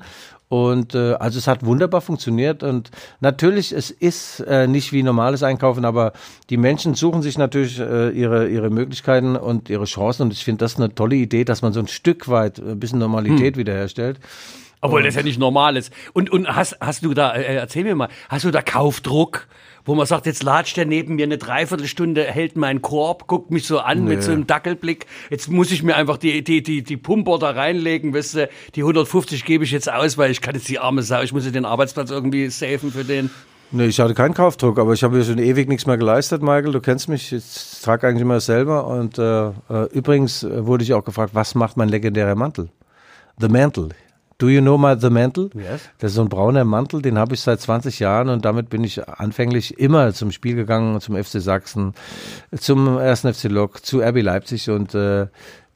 [0.49, 5.43] Und äh, also es hat wunderbar funktioniert und natürlich es ist äh, nicht wie normales
[5.43, 6.13] Einkaufen, aber
[6.49, 10.65] die Menschen suchen sich natürlich äh, ihre ihre Möglichkeiten und ihre Chancen und ich finde
[10.65, 13.61] das eine tolle Idee, dass man so ein Stück weit ein bisschen Normalität Hm.
[13.61, 14.21] wiederherstellt.
[14.81, 15.93] Obwohl das ja nicht normal ist.
[16.13, 19.49] Und, und hast, hast du da, äh, erzähl mir mal, hast du da Kaufdruck?
[19.89, 23.67] Wo man sagt, jetzt latscht der neben mir eine Dreiviertelstunde, hält meinen Korb, guckt mich
[23.67, 25.07] so an mit so einem Dackelblick.
[25.31, 28.83] Jetzt muss ich mir einfach die, die, die, die Pumper da reinlegen, weißt du, die
[28.83, 31.53] 150 gebe ich jetzt aus, weil ich kann jetzt die arme Sau, ich muss ja
[31.53, 33.31] den Arbeitsplatz irgendwie safen für den.
[33.71, 36.73] Nee, ich hatte keinen Kaufdruck, aber ich habe mir schon ewig nichts mehr geleistet, Michael.
[36.73, 38.87] Du kennst mich, ich trage eigentlich immer selber.
[38.89, 39.53] Und äh, äh,
[39.91, 42.69] übrigens äh, wurde ich auch gefragt, was macht mein legendärer Mantel?
[43.41, 43.89] The Mantle.
[44.39, 45.51] Do you know my The Mantle?
[45.55, 45.89] Yes.
[45.99, 48.85] Das ist so ein brauner Mantel, den habe ich seit 20 Jahren und damit bin
[48.85, 51.93] ich anfänglich immer zum Spiel gegangen, zum FC Sachsen,
[52.57, 53.23] zum 1.
[53.23, 55.27] FC Lok, zu RB Leipzig und äh,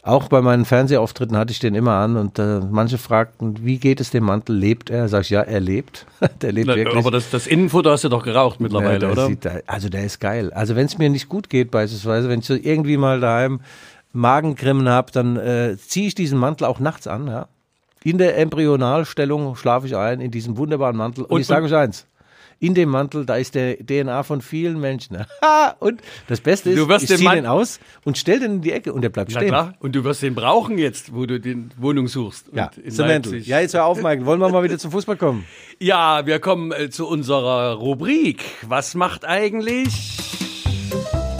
[0.04, 4.00] auch bei meinen Fernsehauftritten hatte ich den immer an und äh, manche fragten, wie geht
[4.00, 4.56] es dem Mantel?
[4.56, 5.08] Lebt er?
[5.08, 6.06] Sag ich, ja, er lebt.
[6.42, 6.96] der lebt wirklich.
[6.96, 9.26] Aber das, das Innenfutter hast du doch geraucht mittlerweile, Ja, der oder?
[9.26, 10.52] Sieht, also der ist geil.
[10.52, 13.60] Also wenn es mir nicht gut geht, beispielsweise, wenn ich so irgendwie mal daheim
[14.12, 17.28] Magenkrimmen habe, dann äh, ziehe ich diesen Mantel auch nachts an.
[17.28, 17.48] Ja.
[18.04, 21.24] In der Embryonalstellung schlafe ich ein, in diesem wunderbaren Mantel.
[21.24, 22.06] Und, Und- ich sage euch eins.
[22.58, 25.16] In dem Mantel, da ist der DNA von vielen Menschen.
[25.80, 28.70] Und das Beste ist, Du wirst ich ziehe den aus und stell den in die
[28.70, 29.48] Ecke und der bleibt Na stehen.
[29.48, 29.74] klar.
[29.80, 32.46] Und du wirst den brauchen jetzt, wo du die Wohnung suchst.
[32.52, 32.70] Ja.
[33.48, 34.26] Ja, jetzt hör auf, Michael.
[34.26, 35.44] Wollen wir mal wieder zum Fußball kommen?
[35.80, 38.44] Ja, wir kommen äh, zu unserer Rubrik.
[38.68, 40.41] Was macht eigentlich?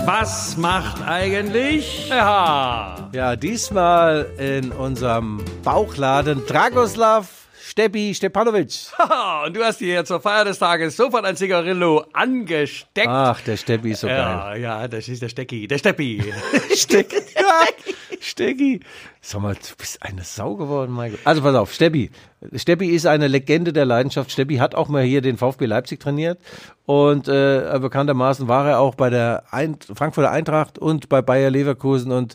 [0.05, 2.09] Was macht eigentlich?
[2.09, 3.37] Ja.
[3.37, 7.42] Diesmal in unserem Bauchladen Dragoslav
[7.73, 8.93] Steppi Stepanovic.
[9.47, 13.09] Und du hast dir zur Feier des Tages sofort ein Zigarillo angesteckt.
[13.09, 14.19] Ach, der Steppi ist so geil.
[14.19, 16.23] ja, ja, das ist der Stecki, der Steppi.
[16.77, 17.17] Stecki.
[17.35, 17.65] Ja,
[18.21, 18.81] Stecki.
[19.23, 21.19] Sag mal, du bist eine Sau geworden, Michael.
[21.25, 22.11] Also pass auf, Steppi.
[22.55, 24.33] Steppi ist eine Legende der Leidenschaft.
[24.33, 26.39] Steppi hat auch mal hier den VfB Leipzig trainiert
[26.87, 32.11] und äh, bekanntermaßen war er auch bei der Eint Frankfurter Eintracht und bei Bayer Leverkusen
[32.11, 32.35] und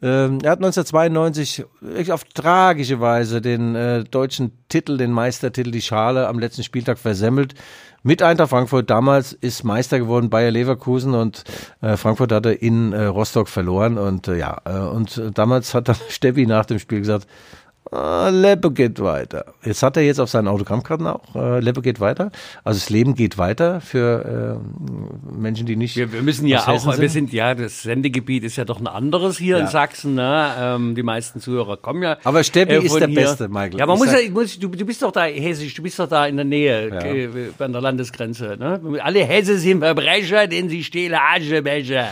[0.00, 5.82] ähm, er hat 1992 wirklich auf tragische Weise den äh, deutschen Titel, den Meistertitel, die
[5.82, 7.54] Schale am letzten Spieltag versemmelt.
[8.02, 11.44] Mit Eintracht Frankfurt damals ist Meister geworden Bayer Leverkusen und
[11.80, 15.88] äh, Frankfurt hatte in äh, Rostock verloren und äh, ja äh, und äh, damals hat
[15.88, 17.26] dann Steppi nach dem Spiel gesagt,
[17.90, 19.46] ah, Leppe geht weiter.
[19.64, 22.30] Jetzt hat er jetzt auf seinen Autogrammkarten auch äh, Leppe geht weiter.
[22.64, 25.96] Also das Leben geht weiter für äh, Menschen, die nicht.
[25.96, 29.38] Wir, wir müssen ja auch, wir sind ja, das Sendegebiet ist ja doch ein anderes
[29.38, 29.64] hier Ja.
[29.64, 30.14] in Sachsen.
[30.14, 30.50] Ne?
[30.58, 32.18] Ähm, die meisten Zuhörer kommen ja.
[32.24, 33.20] Aber Steppi ist von der hier.
[33.20, 33.78] Beste, Michael.
[33.78, 35.98] Ja, man Ich muss sag- ja, muss, du, du bist doch da hessisch, du bist
[35.98, 37.00] doch da in der Nähe, Ja.
[37.02, 38.56] äh, an der Landesgrenze.
[38.58, 38.80] Ne?
[39.02, 42.08] Alle Hesse sind Verbrecher, denn sie stehlen Aschebecher.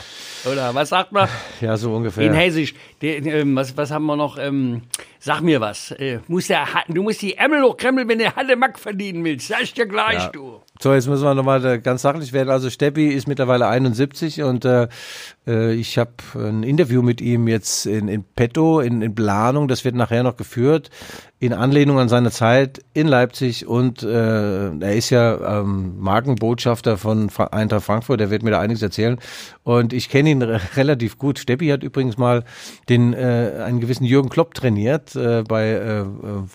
[0.51, 1.29] Oder was sagt man?
[1.61, 2.25] Ja, so ungefähr.
[2.27, 2.75] In Hessisch.
[3.01, 4.39] Die, ähm, was, was haben wir noch?
[4.39, 4.83] Ähm,
[5.19, 5.91] sag mir was.
[5.93, 9.49] Äh, muss der, du musst die Ämmel hochkrempeln, wenn du Halle Mack verdienen willst.
[9.49, 10.29] Sag ich dir gleich, Ja.
[10.29, 10.61] du.
[10.79, 12.51] So, jetzt müssen wir nochmal äh, ganz sachlich werden.
[12.51, 14.89] Also Steppi ist mittlerweile 71 und äh,
[15.47, 19.69] äh, ich habe ein Interview mit ihm jetzt in, in petto, in, in Planung.
[19.69, 20.91] Das wird nachher noch geführt,
[21.39, 27.31] in Anlehnung an seine Zeit in Leipzig und äh, er ist ja ähm, Markenbotschafter von
[27.31, 28.21] Fra Eintracht Frankfurt.
[28.21, 29.19] Der wird mir da einiges erzählen
[29.63, 31.39] und ich kenne ihn re relativ gut.
[31.39, 32.45] Steppi hat übrigens mal
[32.91, 36.05] den äh, einen gewissen Jürgen Klopp trainiert äh, bei äh, äh,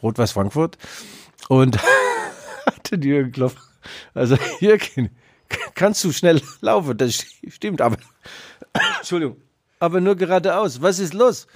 [0.03, 0.77] Rot-Weiß Frankfurt
[1.47, 1.79] und
[2.67, 3.70] hatte Jürgen Klopp.
[4.13, 5.09] Also Jürgen,
[5.75, 6.97] kannst du schnell laufen?
[6.97, 7.97] Das stimmt, aber
[8.97, 9.37] Entschuldigung,
[9.79, 10.81] aber nur geradeaus.
[10.81, 11.47] Was ist los?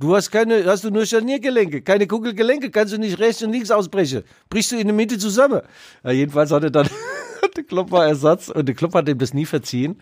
[0.00, 3.70] Du hast keine, hast du nur Scharniergelenke, keine Kugelgelenke, kannst du nicht rechts und links
[3.70, 4.24] ausbrechen.
[4.50, 5.62] Brichst du in der Mitte zusammen.
[6.02, 6.88] Ja, jedenfalls hat er dann
[7.56, 10.00] der Klopp war Ersatz und der Klopp hat ihm das nie verziehen.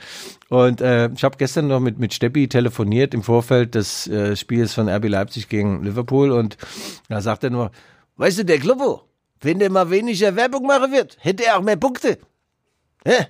[0.48, 4.74] Und äh, ich habe gestern noch mit, mit Steppi telefoniert im Vorfeld des äh, Spiels
[4.74, 6.56] von RB Leipzig gegen Liverpool und
[7.08, 7.70] da sagt er nur,
[8.16, 9.02] weißt du, der Kloppo,
[9.42, 12.18] wenn der mal weniger Werbung machen wird, hätte er auch mehr Punkte.
[13.04, 13.26] Hä?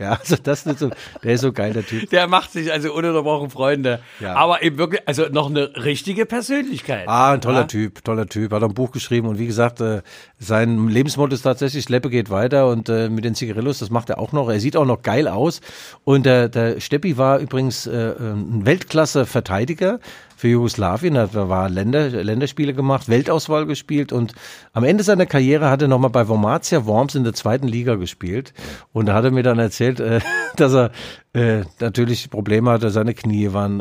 [0.00, 0.90] Ja, also das ist so,
[1.22, 2.08] der ist so geil, der Typ.
[2.08, 4.00] Der macht sich also ununterbrochen Freunde.
[4.18, 4.34] Ja.
[4.34, 7.06] Aber eben wirklich, also noch eine richtige Persönlichkeit.
[7.06, 7.64] Ah, ein toller Ja?
[7.64, 8.50] Typ, toller Typ.
[8.52, 10.00] Hat auch ein Buch geschrieben und wie gesagt, äh,
[10.38, 14.18] sein Lebensmotto ist tatsächlich, Leppe geht weiter und äh, mit den Zigarillos, das macht er
[14.18, 14.48] auch noch.
[14.48, 15.60] Er sieht auch noch geil aus.
[16.04, 20.00] Und äh, der Steppi war übrigens äh, ein Weltklasse-Verteidiger,
[20.40, 24.32] für Jugoslawien, hat war Länder, Länderspiele gemacht, Weltauswahl gespielt und
[24.72, 28.54] am Ende seiner Karriere hat er nochmal bei Wormatia Worms in der zweiten Liga gespielt
[28.94, 30.20] und da hat er mir dann erzählt, äh,
[30.56, 30.92] dass er
[31.34, 33.80] äh, natürlich Probleme hatte, seine Knie waren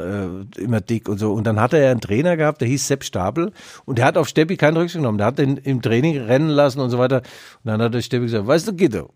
[0.58, 3.06] äh, immer dick und so und dann hatte er einen Trainer gehabt, der hieß Sepp
[3.06, 3.54] Stapel
[3.86, 6.82] und der hat auf Steppi keinen Rücksicht genommen, der hat den im Training rennen lassen
[6.82, 7.22] und so weiter
[7.64, 9.12] und dann hat der Steppi gesagt, weißt du Guido,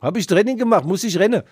[0.00, 1.42] habe ich Training gemacht, muss ich rennen.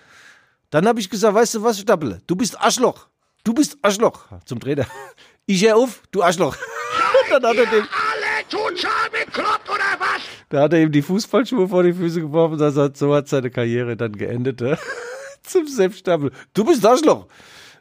[0.71, 3.07] Dann habe ich gesagt, weißt du was, Stapel, du bist Arschloch.
[3.43, 4.25] Du bist Arschloch.
[4.45, 4.87] Zum Trainer.
[5.47, 6.55] Ich hör auf, du Arschloch.
[7.29, 10.21] dann hat er dem, alle total bekloppt oder was?
[10.49, 12.57] da hat er ihm die Fußballschuhe vor die Füße geworfen.
[12.57, 14.61] Das hat, so hat seine Karriere dann geendet.
[14.61, 14.75] äh.
[15.43, 16.31] Zum Selbststapel.
[16.55, 17.27] Du bist Arschloch.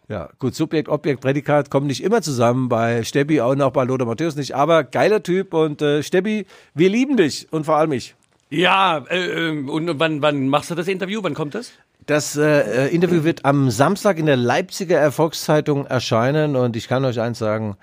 [0.08, 2.68] Ja, gut, Subjekt, Objekt, Prädikat kommen nicht immer zusammen.
[2.68, 4.54] Bei Steppi und auch bei Lothar Matthäus nicht.
[4.54, 8.14] Aber geiler Typ und äh, Steppi, wir lieben dich und vor allem ich.
[8.50, 11.22] Ja, äh, äh, und wann, wann machst du das Interview?
[11.22, 11.72] Wann kommt das?
[12.06, 17.04] Das äh, äh, Interview wird am Samstag in der Leipziger Erfolgszeitung erscheinen und ich kann
[17.04, 17.76] euch eins sagen,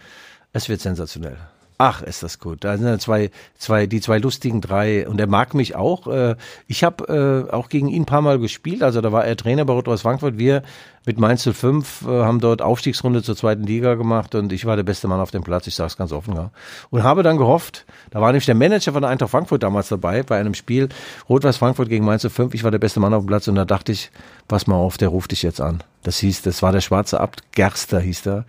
[0.54, 1.38] es wird sensationell.
[1.80, 2.64] Ach, ist das gut.
[2.64, 6.06] Da sind zwei, zwei, die zwei lustigen drei und er mag mich auch.
[6.06, 6.36] Äh,
[6.68, 8.84] Ich habe äh, auch gegen ihn ein paar Mal gespielt.
[8.84, 10.38] Also da war er Trainer bei Rot-Weiß Frankfurt.
[10.38, 10.62] Wir
[11.06, 14.84] mit Mainz 05 äh, haben dort Aufstiegsrunde zur zweiten Liga gemacht und ich war der
[14.84, 15.68] beste Mann auf dem Platz.
[15.68, 16.36] Ich sage es ganz offen.
[16.36, 16.52] Ja.
[16.90, 20.40] Und habe dann gehofft, da war nämlich der Manager von Eintracht Frankfurt damals dabei bei
[20.40, 20.90] einem Spiel
[21.28, 22.54] Rot-Weiß Frankfurt gegen Mainz 05.
[22.54, 24.12] Ich war der beste Mann auf dem Platz und da dachte ich,
[24.48, 25.84] pass mal auf, der ruft dich jetzt an.
[26.04, 28.46] Das hieß, das war der schwarze Abt, Gerster hieß der.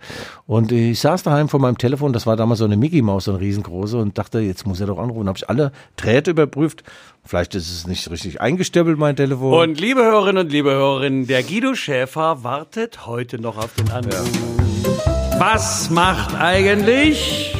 [0.47, 3.31] Und ich saß daheim vor meinem Telefon, das war damals so eine Mickey Maus, so
[3.31, 5.27] eine riesengroße, und dachte, jetzt muss er doch anrufen.
[5.27, 6.83] Habe ich alle Drähte überprüft.
[7.25, 9.53] Vielleicht ist es nicht richtig eingestöppelt, mein Telefon.
[9.53, 14.29] Und liebe Hörerinnen und liebe Hörerinnen, der Guido Schäfer wartet heute noch auf den Anruf.
[15.39, 17.55] Was macht eigentlich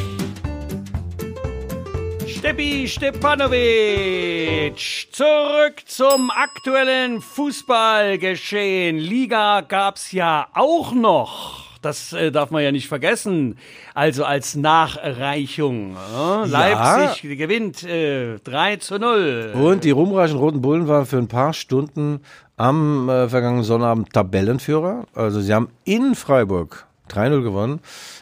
[2.28, 4.78] Steppi Stepanovic?
[5.12, 8.98] Zurück zum aktuellen Fußballgeschehen.
[8.98, 11.73] Liga gab's ja auch noch.
[11.84, 13.58] Das äh, darf man ja nicht vergessen.
[13.94, 15.96] Also als Nachreichung.
[15.96, 16.48] Äh?
[16.48, 19.54] Leipzig gewinnt äh, 3 zu 0.
[19.54, 22.22] Und die rumreichen Roten Bullen waren für ein paar Stunden
[22.58, 25.06] am äh, vergangenen Sonnabend Tabellenführer.
[25.14, 27.80] Also sie haben in Freiburg 3-0 gewonnen.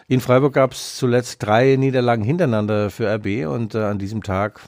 [0.07, 4.61] In Freiburg gab es zuletzt drei Niederlagen hintereinander für RB und äh, an diesem Tag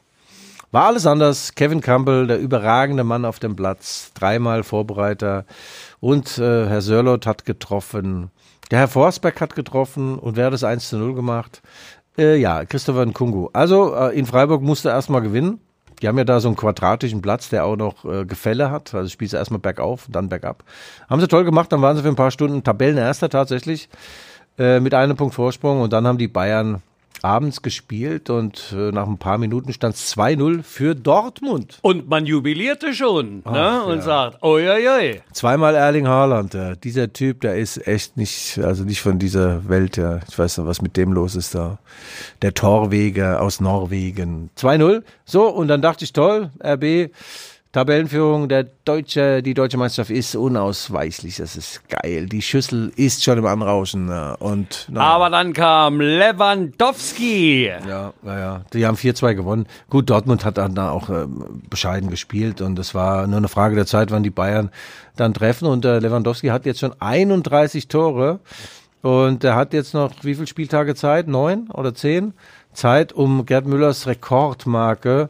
[0.72, 1.54] war alles anders.
[1.54, 5.46] Kevin Campbell, der überragende Mann auf dem Platz, dreimal Vorbereiter
[6.00, 8.32] und äh, Herr Sörlot hat getroffen.
[8.74, 11.62] Der Herr Forsberg hat getroffen und wer hat das 1 zu 0 gemacht?
[12.18, 13.50] Äh, ja, Christopher Nkungu.
[13.54, 15.60] Also äh, in Freiburg musste er erstmal gewinnen.
[16.02, 18.96] Die haben ja da so einen quadratischen Platz, der auch noch äh, Gefälle hat.
[18.96, 20.64] Also spielst du erstmal bergauf und dann bergab.
[21.08, 23.90] Haben sie toll gemacht, dann waren sie für ein paar Stunden Tabellenerster tatsächlich
[24.58, 26.82] äh, mit einem Punkt Vorsprung und dann haben die Bayern
[27.24, 31.80] abends gespielt und äh, nach ein paar Minuten stand es 2-0 für Dortmund.
[31.82, 33.42] Und man jubilierte schon ne?
[33.46, 34.02] Ach, und ja.
[34.02, 36.58] sagt, oi, Zweimal Erling Haaland.
[36.84, 39.98] Dieser Typ, der ist echt nicht, also nicht von dieser Welt.
[39.98, 40.20] Ja.
[40.28, 41.80] Ich weiß nicht, was mit dem los ist da.
[42.42, 44.50] Der Torweger aus Norwegen.
[44.58, 45.04] 2-0.
[45.26, 47.12] So, und dann dachte ich, toll, RB,
[47.74, 51.38] Tabellenführung, der deutsche, die deutsche Meisterschaft ist unausweichlich.
[51.38, 52.28] Das ist geil.
[52.28, 54.10] Die Schüssel ist schon im Anrauschen.
[54.10, 54.34] ja.
[54.36, 57.66] Und na, Aber dann kam Lewandowski.
[57.66, 58.62] ja, ja, ja.
[58.74, 59.66] Die haben 4-2 gewonnen.
[59.90, 63.76] Gut, Dortmund hat dann da auch ähm, bescheiden gespielt und es war nur eine Frage
[63.76, 64.70] der Zeit, wann die Bayern
[65.16, 65.68] dann treffen.
[65.68, 68.40] Und äh, Lewandowski hat jetzt schon 31 Tore
[69.02, 71.28] und er hat jetzt noch wie viele Spieltage Zeit?
[71.28, 72.34] Neun oder zehn?
[72.74, 75.30] Zeit, um Gerd Müllers Rekordmarke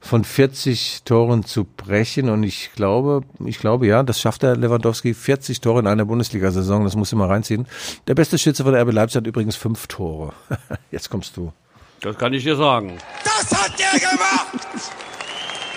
[0.00, 2.30] von 40 Toren zu brechen.
[2.30, 6.84] Und ich glaube, ich glaube, ja, das schafft der Lewandowski 40 Tore in einer Bundesliga-Saison.
[6.84, 7.66] Das muss ich mal reinziehen.
[8.06, 10.32] Der beste Schütze von der RB Leipzig hat übrigens fünf Tore.
[10.90, 11.52] Jetzt kommst du.
[12.00, 12.96] Das kann ich dir sagen.
[13.24, 14.66] Das hat der gemacht!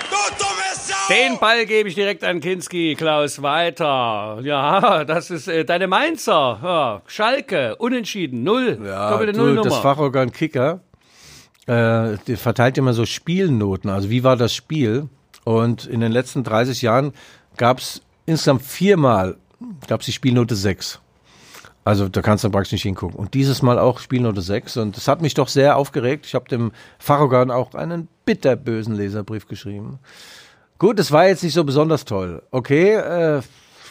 [0.10, 1.14] Du dumme Sau!
[1.14, 4.40] Den Ball gebe ich direkt an Kinski, Klaus, weiter.
[4.42, 6.60] Ja, das ist äh, deine Mainzer.
[6.64, 8.78] Ja, Schalke, unentschieden, null.
[8.78, 9.70] Doppelte du, Nullnummer.
[9.70, 10.80] das Fachorgan Kicker
[11.68, 13.90] äh, verteilt immer so Spielnoten.
[13.90, 15.10] Also wie war das Spiel?
[15.44, 17.14] Und in den letzten 30 Jahren
[17.58, 19.38] gab es insgesamt viermal
[19.88, 21.00] gab's die Spielnote 6.
[21.86, 23.18] Also da kannst du praktisch nicht hingucken.
[23.18, 24.78] Und dieses Mal auch Spielnote 6.
[24.78, 26.26] Und das hat mich doch sehr aufgeregt.
[26.26, 30.00] Ich habe dem Fachorgan auch einen bitterbösen Leserbrief geschrieben.
[30.80, 32.42] Gut, es war jetzt nicht so besonders toll.
[32.52, 33.42] Okay, äh,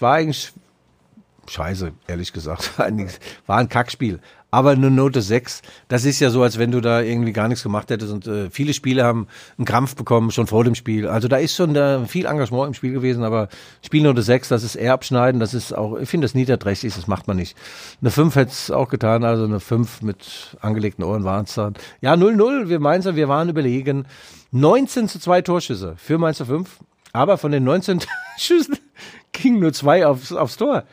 [0.01, 0.53] war eigentlich
[1.49, 2.79] scheiße, ehrlich gesagt.
[3.47, 4.21] War ein Kackspiel.
[4.55, 7.62] Aber eine Note 6, das ist ja so, als wenn du da irgendwie gar nichts
[7.62, 8.12] gemacht hättest.
[8.12, 11.09] Und äh, viele Spiele haben einen Krampf bekommen, schon vor dem Spiel.
[11.09, 13.49] Also da ist schon äh, viel Engagement im Spiel gewesen, aber
[13.83, 17.29] Spielnote 6, das ist eher abschneiden, das ist auch, ich finde das niederträchtig, das macht
[17.29, 17.57] man nicht.
[18.03, 21.73] Eine 5 hätte es auch getan, also eine 5 mit angelegten Ohren waren es dann.
[22.03, 24.05] Ja, 0-0, wir Mainzer, wir waren überlegen.
[24.51, 26.69] 19 zu 2 Torschüsse für Mainzer 5,
[27.15, 28.01] aber von den 19
[28.37, 28.77] Schüssen
[29.33, 30.85] gingen nur zwei aufs, aufs Tor.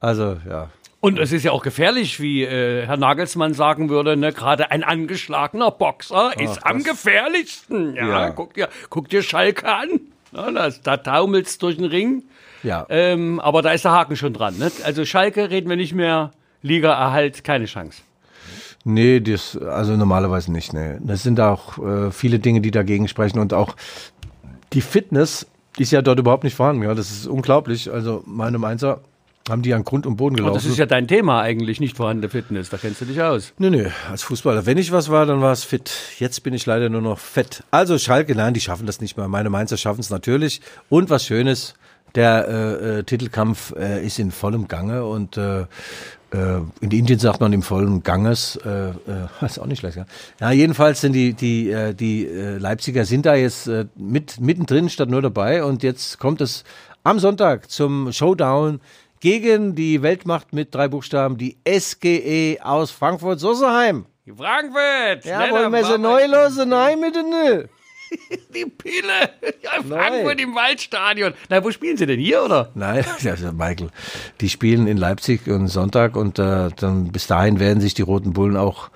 [0.00, 0.68] Also, ja.
[1.00, 4.32] Und es ist ja auch gefährlich, wie äh, Herr Nagelsmann sagen würde, ne?
[4.32, 7.94] gerade ein angeschlagener Boxer ist am gefährlichsten.
[7.94, 8.30] Ja, Ja.
[8.30, 10.00] Guck, dir, guck dir Schalke an.
[10.32, 12.24] Ja, das, da taumelt's durch den Ring.
[12.62, 12.86] Ja.
[12.88, 14.58] Ähm, aber da ist der Haken schon dran.
[14.58, 14.72] Ne?
[14.84, 16.32] Also Schalke reden wir nicht mehr.
[16.62, 18.02] Liga-Erhalt, keine Chance.
[18.84, 20.72] Nee, das, also normalerweise nicht.
[20.72, 20.96] Nee.
[21.00, 23.76] Das sind auch äh, viele Dinge, die dagegen sprechen und auch
[24.72, 25.46] die Fitness
[25.78, 26.82] ist ja dort überhaupt nicht vorhanden.
[26.82, 27.90] Ja, das ist unglaublich.
[27.92, 29.00] Also meine Mainzer
[29.48, 30.54] haben die an Grund und Boden Und gelaufen.
[30.54, 32.68] das ist ja dein Thema eigentlich, nicht vorhandene Fitness.
[32.70, 33.52] Da kennst du dich aus.
[33.58, 34.66] Nö, nö, als Fußballer.
[34.66, 35.90] Wenn ich was war, dann war es fit.
[36.18, 37.62] Jetzt bin ich leider nur noch fett.
[37.70, 39.28] Also Schalke, nein, die schaffen das nicht mehr.
[39.28, 40.60] Meine Mainzer schaffen es natürlich.
[40.88, 41.74] Und was Schönes,
[42.14, 45.66] der äh, äh, Titelkampf äh, ist in vollem Gange und äh, äh,
[46.80, 48.56] in Indien sagt man im vollen Ganges.
[48.64, 48.94] Äh, äh,
[49.44, 49.96] ist auch nicht schlecht.
[49.96, 50.06] Ja,
[50.40, 54.88] ja jedenfalls sind die die äh, die äh, Leipziger sind da jetzt äh, mit mittendrin
[54.88, 56.64] statt nur dabei und jetzt kommt es
[57.04, 58.80] am Sonntag zum Showdown
[59.20, 64.06] gegen die Weltmacht mit drei Buchstaben, die SGE aus Frankfurt-Sosseheim.
[64.26, 65.24] Frankfurt!
[65.24, 66.68] Ja, wollen wir sie neu losen?
[66.70, 67.30] Nein, mit den
[68.54, 69.30] Die Pille!
[69.62, 71.34] Ja, Frankfurt im Waldstadion.
[71.48, 72.20] Na, wo spielen sie denn?
[72.20, 72.70] Hier, oder?
[72.74, 73.90] Nein, ist Michael.
[74.40, 78.32] Die spielen in Leipzig und Sonntag und äh, dann bis dahin werden sich die Roten
[78.32, 78.90] Bullen auch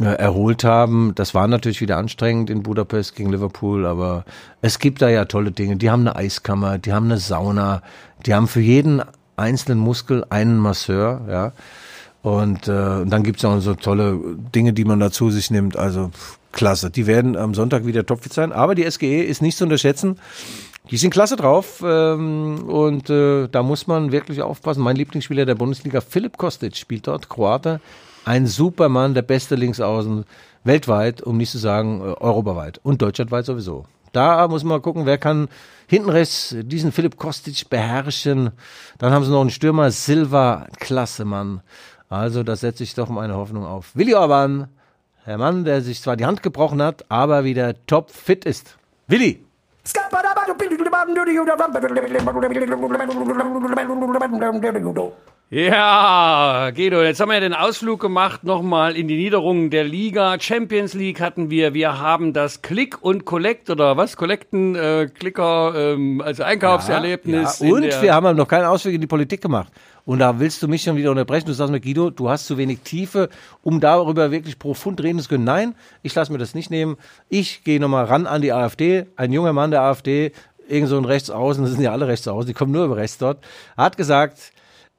[0.00, 1.12] äh, erholt haben.
[1.14, 4.24] Das war natürlich wieder anstrengend in Budapest gegen Liverpool, aber
[4.60, 5.76] es gibt da ja tolle Dinge.
[5.76, 7.82] Die haben eine Eiskammer, die haben eine Sauna,
[8.24, 9.02] die haben für jeden
[9.38, 11.52] einzelnen Muskel einen Masseur, ja.
[12.22, 14.18] Und, äh, und dann gibt's auch so tolle
[14.54, 15.76] Dinge, die man da zu sich nimmt.
[15.76, 16.90] Also pff, klasse.
[16.90, 18.52] Die werden am Sonntag wieder topfit sein.
[18.52, 20.18] Aber die SGE ist nicht zu unterschätzen.
[20.90, 24.82] Die sind klasse drauf ähm, und äh, da muss man wirklich aufpassen.
[24.82, 27.80] Mein Lieblingsspieler der Bundesliga, Philipp Kostic, spielt dort Kroate.
[28.24, 30.24] Ein Supermann, der beste Linksaußen
[30.64, 33.84] weltweit, um nicht zu sagen äh, europaweit und deutschlandweit sowieso.
[34.18, 35.46] Da muss man gucken, wer kann
[35.86, 38.50] hinten rechts diesen Philipp Kostic beherrschen.
[38.98, 41.60] Dann haben sie noch einen Stürmer, Silva, klasse Mann.
[42.08, 43.94] Also da setze ich doch meine Hoffnung auf.
[43.94, 44.66] Willi Orban,
[45.24, 48.76] der Mann, der sich zwar die Hand gebrochen hat, aber wieder top fit ist.
[49.06, 49.44] Willi,
[55.50, 60.38] Ja, Guido, jetzt haben wir ja den Ausflug gemacht nochmal in die Niederungen der Liga.
[60.38, 61.72] Champions League hatten wir.
[61.72, 64.18] Wir haben das Click und Collect oder was?
[64.18, 67.60] Collecten, äh, Clicker, ähm, also Einkaufserlebnis.
[67.60, 69.72] Ja, in und wir haben noch keinen Ausweg in die Politik gemacht.
[70.08, 71.48] Und da willst du mich schon wieder unterbrechen.
[71.48, 73.28] Du sagst mir, Guido, du hast zu wenig Tiefe,
[73.62, 75.44] um darüber wirklich profund reden zu können.
[75.44, 76.96] Nein, ich lasse mir das nicht nehmen.
[77.28, 79.04] Ich gehe nochmal ran an die AfD.
[79.16, 80.32] Ein junger Mann der AfD,
[80.66, 83.44] irgend so ein Rechtsaußen, das sind ja alle Rechtsaußen, die kommen nur über rechts dort,
[83.76, 84.38] hat gesagt,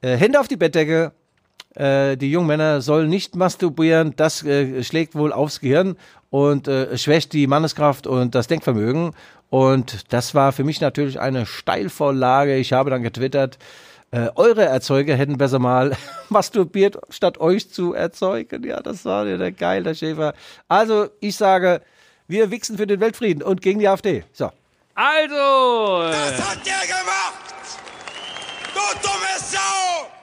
[0.00, 1.10] äh, Hände auf die Bettdecke,
[1.74, 5.96] äh, die jungen Männer sollen nicht masturbieren, das äh, schlägt wohl aufs Gehirn
[6.30, 9.10] und äh, schwächt die Manneskraft und das Denkvermögen.
[9.48, 12.54] Und das war für mich natürlich eine Steilvorlage.
[12.58, 13.58] Ich habe dann getwittert,
[14.12, 15.96] äh, eure Erzeuger hätten besser mal
[16.28, 18.64] masturbiert, statt euch zu erzeugen.
[18.64, 20.34] Ja, das war ja der geil, der Schäfer.
[20.68, 21.80] Also, ich sage,
[22.28, 24.24] wir wichsen für den Weltfrieden und gegen die AfD.
[24.32, 24.50] So.
[24.94, 27.78] Also, Was hat der gemacht?
[28.74, 30.19] Du dumme Sau!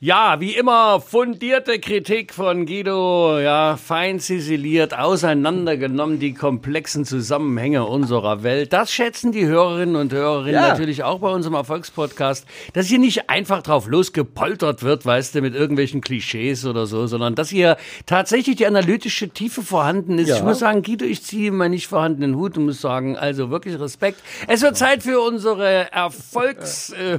[0.00, 8.44] Ja, wie immer fundierte Kritik von Guido, ja, fein ziseliert, auseinandergenommen die komplexen Zusammenhänge unserer
[8.44, 8.72] Welt.
[8.72, 10.68] Das schätzen die Hörerinnen und Hörerinnen Ja.
[10.68, 15.56] natürlich auch bei unserem Erfolgspodcast, dass hier nicht einfach drauf losgepoltert wird, weißt du, mit
[15.56, 20.28] irgendwelchen Klischees oder so, sondern dass hier tatsächlich die analytische Tiefe vorhanden ist.
[20.28, 20.36] Ja.
[20.36, 23.80] Ich muss sagen, Guido, ich ziehe meinen nicht vorhandenen Hut und muss sagen, also wirklich
[23.80, 24.20] Respekt.
[24.46, 26.90] Es wird Zeit für unsere Erfolgs...
[26.90, 27.18] Äh,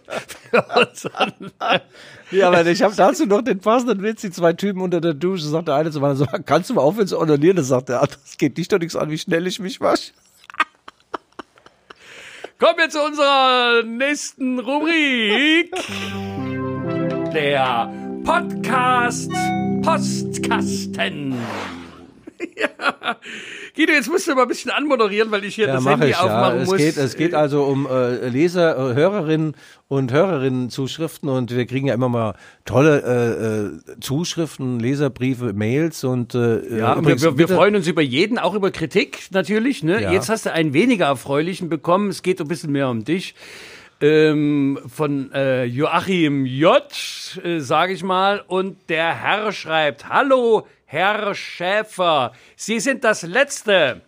[2.31, 5.45] Ja, aber ich habe dazu noch den passenden Witz, die zwei Typen unter der Dusche,
[5.45, 7.57] sagt der eine zum anderen, so, kannst du mal aufhören zu onanieren?
[7.57, 10.11] Das sagt der andere, das geht dich doch nichts an, wie schnell ich mich wasche.
[12.59, 15.73] Kommen wir zu unserer nächsten Rubrik.
[17.33, 17.91] Der
[18.23, 19.31] Podcast
[19.81, 21.33] Postkasten.
[22.58, 23.17] Ja.
[23.75, 26.12] Guido, jetzt musst du mal ein bisschen anmoderieren, weil ich hier Ja, das Handy ich,
[26.12, 26.19] ja.
[26.21, 26.78] aufmachen Es muss.
[26.78, 29.56] geht, es geht also um äh, Leser, äh, Hörerinnen
[29.88, 36.36] und Hörerinnen-Zuschriften und wir kriegen ja immer mal tolle äh, äh, Zuschriften, Leserbriefe, Mails und
[36.36, 39.84] äh, ja, wir, übrigens, wir, wir bitte- freuen uns über jeden, auch über Kritik natürlich.
[39.84, 40.02] Ne?
[40.02, 40.12] Ja.
[40.12, 42.10] Jetzt hast du einen weniger erfreulichen bekommen.
[42.10, 43.36] Es geht ein bisschen mehr um dich.
[44.02, 46.82] Ähm, von äh, Joachim J,
[47.43, 48.41] äh, sage ich mal.
[48.47, 54.02] Und der Herr schreibt, Hallo, Herr Schäfer, Sie sind das Letzte.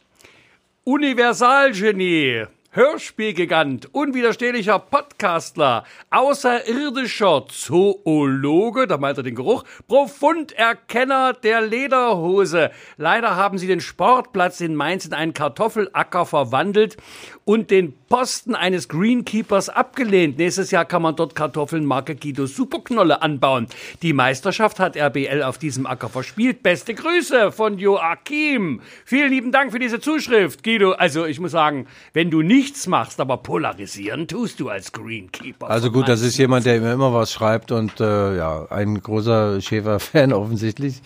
[0.84, 12.72] Universalgenie, Hörspielgigant, unwiderstehlicher Podcastler, außerirdischer Zoologe, da meint er den Geruch, Profunderkenner der Lederhose.
[12.98, 16.98] Leider haben sie den Sportplatz in Mainz in einen Kartoffelacker verwandelt
[17.46, 20.38] und den Posten eines Greenkeepers abgelehnt.
[20.38, 23.68] Nächstes Jahr kann man dort Kartoffeln Marke Guido Superknolle anbauen.
[24.02, 26.62] Die Meisterschaft hat RBL auf diesem Acker verspielt.
[26.62, 28.82] Beste Grüße von Joachim.
[29.06, 30.92] Vielen lieben Dank für diese Zuschrift, Guido.
[30.92, 35.70] Also ich muss sagen, wenn du nichts machst, aber polarisieren tust du als Greenkeeper.
[35.70, 40.34] Also gut, das ist jemand, der immer, was schreibt und äh, ja, ein großer Schäfer-Fan
[40.34, 41.02] offensichtlich.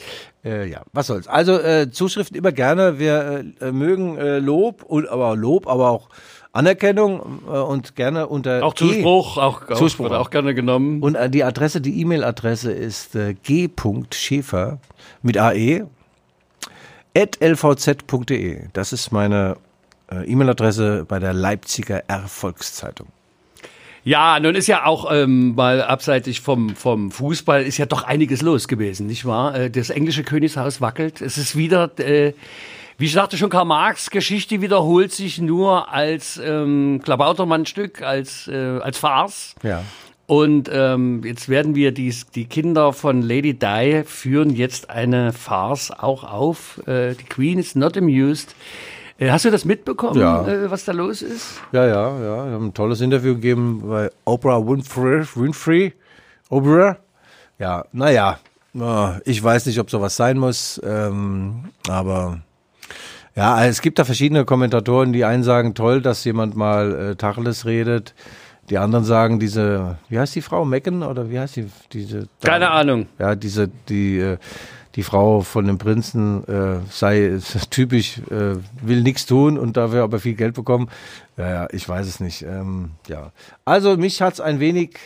[0.45, 1.27] Äh, ja, was soll's.
[1.27, 2.99] Also äh, Zuschriften immer gerne.
[2.99, 6.07] Wir äh, mögen äh, Lob und aber Lob, aber auch
[6.53, 10.05] Anerkennung äh, und gerne unter auch G- Zuspruch, auch, auch, Zuspruch.
[10.09, 11.01] wird auch gerne genommen.
[11.01, 14.77] Und äh, die Adresse, die E-Mail-Adresse ist äh, g.schäfer
[15.23, 15.87] mit AE
[17.17, 18.67] at lvz.de.
[18.73, 19.57] Das ist meine
[20.11, 23.07] E-Mail-Adresse bei der Leipziger Erfolgszeitung.
[24.05, 28.43] Ja, nun ist ja auch ähm, mal abseitig vom, vom Fußball ist ja doch einiges
[28.43, 29.55] los gewesen, nicht wahr?
[29.55, 31.21] Äh, Das englische Königshaus wackelt.
[31.21, 32.33] Es ist wieder, äh,
[32.99, 38.99] wie sagte schon Karl Marx, Geschichte wiederholt sich nur als ähm, Klabautermann-Stück, als, äh, als
[38.99, 39.55] Farce.
[39.63, 39.83] Ja.
[40.27, 45.89] Und ähm, jetzt werden wir die, die Kinder von Lady Di führen jetzt eine Farce
[45.89, 46.79] auch auf.
[46.87, 48.55] Äh, die Queen is not amused.
[49.17, 50.45] Äh, hast du das mitbekommen, Ja.
[50.47, 51.61] äh, was da los ist?
[51.71, 52.45] Ja, ja, ja.
[52.47, 55.23] Wir haben ein tolles Interview gegeben bei Oprah Winfrey.
[55.35, 55.93] Winfrey.
[56.49, 56.97] Oprah.
[57.59, 58.39] Ja, naja.
[59.23, 60.81] Ich weiß nicht, ob sowas sein muss.
[60.83, 62.39] Ähm, aber
[63.33, 67.65] ja, es gibt da verschiedene Kommentatoren, die einen sagen, toll, dass jemand mal äh, Tacheles
[67.65, 68.13] redet.
[68.69, 70.65] Die anderen sagen, diese, wie heißt die Frau?
[70.65, 71.67] Megan oder wie heißt die?
[71.93, 73.05] Diese Keine Ahnung.
[73.17, 74.37] Ja, diese, die, äh,
[74.95, 77.39] die Frau von dem Prinzen äh, sei
[77.69, 80.89] typisch, äh, will nichts tun und dafür aber viel Geld bekommen.
[81.37, 82.43] Ja, ich weiß es nicht.
[82.43, 83.31] Ähm, ja.
[83.65, 84.97] Also mich hat's ein wenig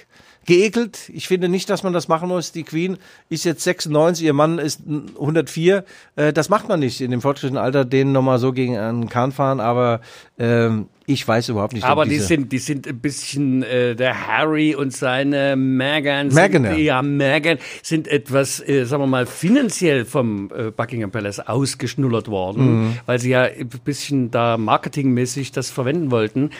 [0.45, 1.09] geekelt.
[1.09, 2.51] Ich finde nicht, dass man das machen muss.
[2.51, 2.97] Die Queen
[3.29, 5.85] ist jetzt 96, ihr Mann ist 104.
[6.15, 9.31] Äh, das macht man nicht in dem fortgeschrittenen Alter, denen nochmal so gegen einen Kahn
[9.31, 9.59] fahren.
[9.59, 10.01] Aber
[10.37, 11.83] ähm, ich weiß überhaupt nicht.
[11.83, 16.27] Aber die sind, die sind ein bisschen, äh, der Harry und seine Meghan.
[16.27, 16.71] Meghan, ja.
[16.71, 17.01] sind, ja.
[17.01, 22.97] Meghan sind etwas, äh, sagen wir mal, finanziell vom äh, Buckingham Palace ausgeschnullert worden, Mhm.
[23.05, 26.51] weil sie ja ein bisschen da marketingmäßig das verwenden wollten.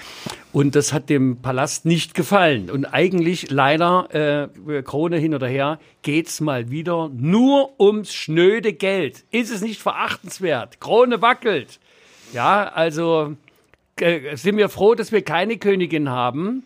[0.52, 2.72] Und das hat dem Palast nicht gefallen.
[2.72, 9.26] Und eigentlich leider, äh, Krone hin oder her, geht's mal wieder nur ums schnöde Geld.
[9.30, 10.80] Ist es nicht verachtenswert?
[10.80, 11.80] Krone wackelt.
[12.34, 13.36] Ja, also
[14.00, 16.64] sind wir froh, dass wir keine Königin haben.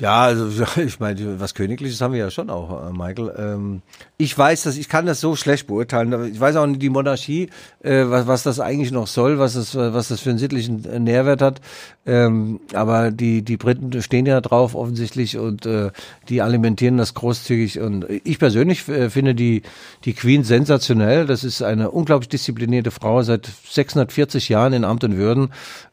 [0.00, 3.32] Ja, also ich meine, was Königliches haben wir ja schon auch, äh, Michael.
[3.38, 3.82] Ähm,
[4.16, 6.32] ich weiß, dass ich kann das so schlecht beurteilen.
[6.32, 7.48] Ich weiß auch nicht die Monarchie,
[7.80, 10.98] äh, was, was das eigentlich noch soll, was das, was das für einen sittlichen äh,
[10.98, 11.60] Nährwert hat.
[12.06, 15.92] Ähm, aber die die Briten stehen ja drauf offensichtlich und äh,
[16.28, 17.78] die alimentieren das großzügig.
[17.78, 19.62] Und ich persönlich äh, finde die
[20.04, 21.24] die Queen sensationell.
[21.26, 25.50] Das ist eine unglaublich disziplinierte Frau seit 640 Jahren in Amt und Würden.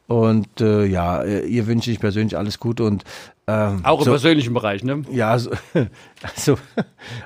[0.08, 3.06] Und äh, ja, äh, ihr wünsche ich persönlich alles Gute und
[3.48, 5.04] ähm, Auch im so- persönlichen Bereich, ne?
[5.12, 5.52] ja, so,
[6.22, 6.58] also,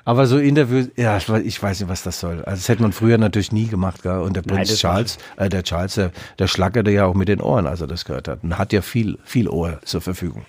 [0.06, 2.38] aber so Interviews, ja, ich weiß- ich weiß nicht, was das soll.
[2.46, 4.20] Also das hätte man früher natürlich nie gemacht, gell?
[4.20, 7.42] Und der Prinz das Charles, äh, der Charles, der, der schlackerte ja auch mit den
[7.42, 8.44] Ohren, als er das gehört hat.
[8.44, 10.46] Und hat ja viel, viel Ohr zur Verfügung.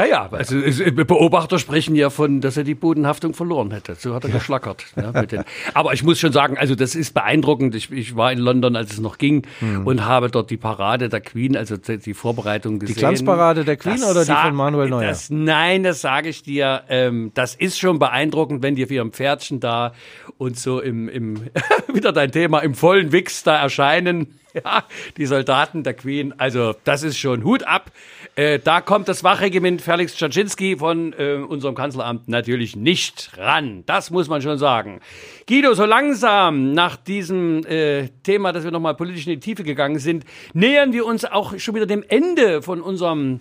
[0.00, 3.94] Ja, ja, also es- Beobachter sprechen ja von, dass er die Bodenhaftung verloren hätte.
[3.96, 4.84] So hat er geschlackert.
[4.96, 5.44] Ja, mit den.
[5.74, 7.74] Aber ich muss schon sagen, also das ist beeindruckend.
[7.74, 9.86] Ich, ich war in London, als es noch ging Hm.
[9.86, 12.96] und habe dort die Parade der Queen, also die die Vorbereitung gesehen.
[12.96, 15.08] Glanzparade der Queen oder die von Manuel Neuer?
[15.08, 16.82] Das, nein, das sage ich dir.
[16.88, 19.92] Ähm, das ist schon beeindruckend, wenn die auf ihrem Pferdchen da
[20.38, 21.42] und so im, im
[21.92, 24.28] wieder dein Thema, im vollen Wichs da erscheinen.
[24.52, 24.82] Ja,
[25.16, 26.34] die Soldaten der Queen.
[26.36, 27.92] Also, das ist schon Hut ab.
[28.36, 33.82] Äh, da kommt das Wachregiment Felix Czaczynski von äh, unserem Kanzleramt natürlich nicht ran.
[33.86, 35.00] Das muss man schon sagen.
[35.48, 39.98] Guido, so langsam nach diesem äh, Thema, dass wir nochmal politisch in die Tiefe gegangen
[39.98, 40.24] sind,
[40.54, 43.40] nähern wir uns auch schon wieder dem Ende von unserem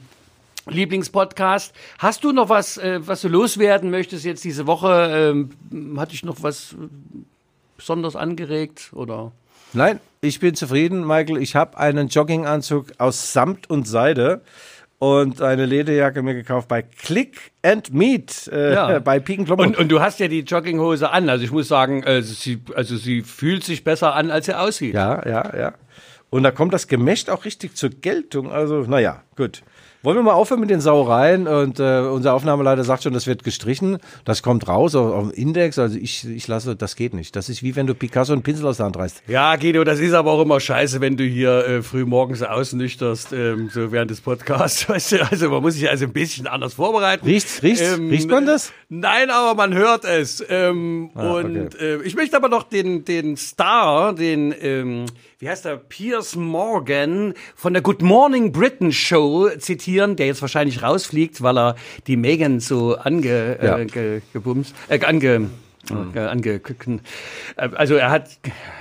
[0.68, 1.74] Lieblingspodcast.
[2.00, 5.46] Hast du noch was, äh, was du loswerden möchtest jetzt diese Woche?
[5.72, 6.76] Ähm, hat dich noch was äh,
[7.78, 9.32] besonders angeregt oder?
[9.74, 11.38] Nein, ich bin zufrieden, Michael.
[11.38, 14.42] Ich habe einen Jogginganzug aus Samt und Seide
[15.00, 19.00] und eine Lederjacke mir gekauft bei Click and Meet äh, Ja.
[19.04, 21.30] bei Piken Und, und du hast ja die Jogginghose an.
[21.30, 24.94] Also ich muss sagen, äh, sie, also sie fühlt sich besser an, als sie aussieht.
[24.94, 25.74] Ja, ja, ja.
[26.30, 28.52] Und da kommt das Gemächt auch richtig zur Geltung.
[28.52, 29.64] Also, naja, gut.
[30.02, 31.46] Wollen wir mal aufhören mit den Sauereien?
[31.46, 33.98] Und äh, unser Aufnahmeleiter sagt schon, das wird gestrichen.
[34.24, 35.78] Das kommt raus auf, auf dem Index.
[35.78, 37.36] Also ich, ich lasse, das geht nicht.
[37.36, 39.24] Das ist wie wenn du Picasso einen Pinsel aus der Hand reißt.
[39.28, 43.34] Ja, Guido, das ist aber auch immer scheiße, wenn du hier äh, früh morgens ausnüchterst,
[43.34, 44.88] ähm, so während des Podcasts.
[44.90, 47.26] Weißt du, also man muss sich also ein bisschen anders vorbereiten.
[47.26, 48.72] Riecht's, riecht's, Ähm, riecht man das?
[48.88, 50.42] Nein, aber man hört es.
[50.50, 55.06] Ähm, Ah, und äh, ich möchte aber noch den, den Star, den, ähm,
[55.40, 60.84] wie heißt er, Piers Morgan von der Good Morning Britain Show zitieren, der jetzt wahrscheinlich
[60.84, 61.76] rausfliegt, weil er
[62.08, 63.78] die Megan so ange, Ja.
[63.80, 65.50] äh, ge, gebumst, äh, ange,
[65.90, 67.00] äh, ange, äh,
[67.56, 68.30] also er hat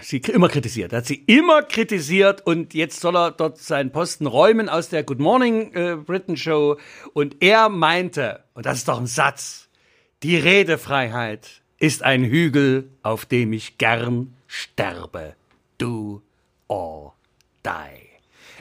[0.03, 4.27] sie immer kritisiert, er hat sie immer kritisiert und jetzt soll er dort seinen Posten
[4.27, 6.77] räumen aus der Good Morning äh, Britain Show.
[7.13, 9.69] Und er meinte, und das ist doch ein Satz,
[10.25, 15.35] die Redefreiheit ist ein Hügel, auf dem ich gern sterbe.
[15.79, 16.23] Do
[16.69, 17.15] or
[17.65, 18.09] die.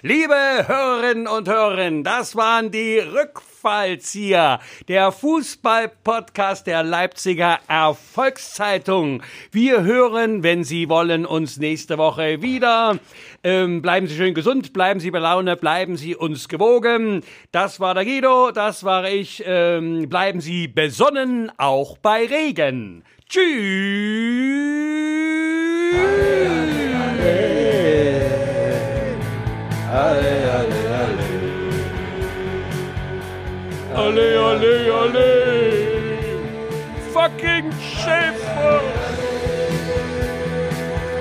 [0.04, 0.36] Liebe
[0.68, 9.24] Hörerinnen und Hörer, das waren die Rückfallzieher, der Fußball-Podcast der Leipziger Erfolgszeitung.
[9.52, 13.00] Wir hören, wenn Sie wollen, uns nächste Woche wieder.
[13.44, 17.24] Ähm, bleiben Sie schön gesund, bleiben Sie bei Laune, bleiben Sie uns gewogen.
[17.52, 19.44] Das war der Guido, das war ich.
[19.48, 23.04] Ähm, bleiben Sie besonnen, auch bei Regen.
[23.28, 25.17] Tschüss.
[33.98, 35.28] Alle, alle, alle.
[37.12, 38.82] Fucking Schäfer.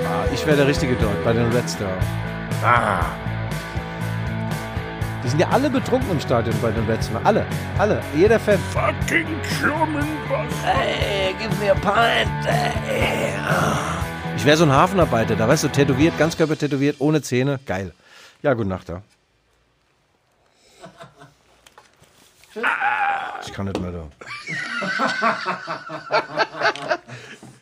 [0.05, 1.87] Ah, ich wäre der Richtige dort bei den Reds da.
[2.65, 3.05] Ah.
[5.23, 7.11] Die sind ja alle betrunken im Stadion bei den Reds.
[7.25, 7.45] Alle,
[7.77, 8.59] alle, jeder Fan.
[8.71, 9.27] Fucking
[9.59, 10.07] German
[10.65, 12.47] Ey, gib mir Pint.
[14.37, 17.59] Ich wäre so ein Hafenarbeiter, da weißt du, tätowiert, Ganzkörper tätowiert, ohne Zähne.
[17.65, 17.91] Geil.
[18.47, 19.01] Ja, gute Nacht da.
[23.45, 24.07] Ich kann nicht mehr da.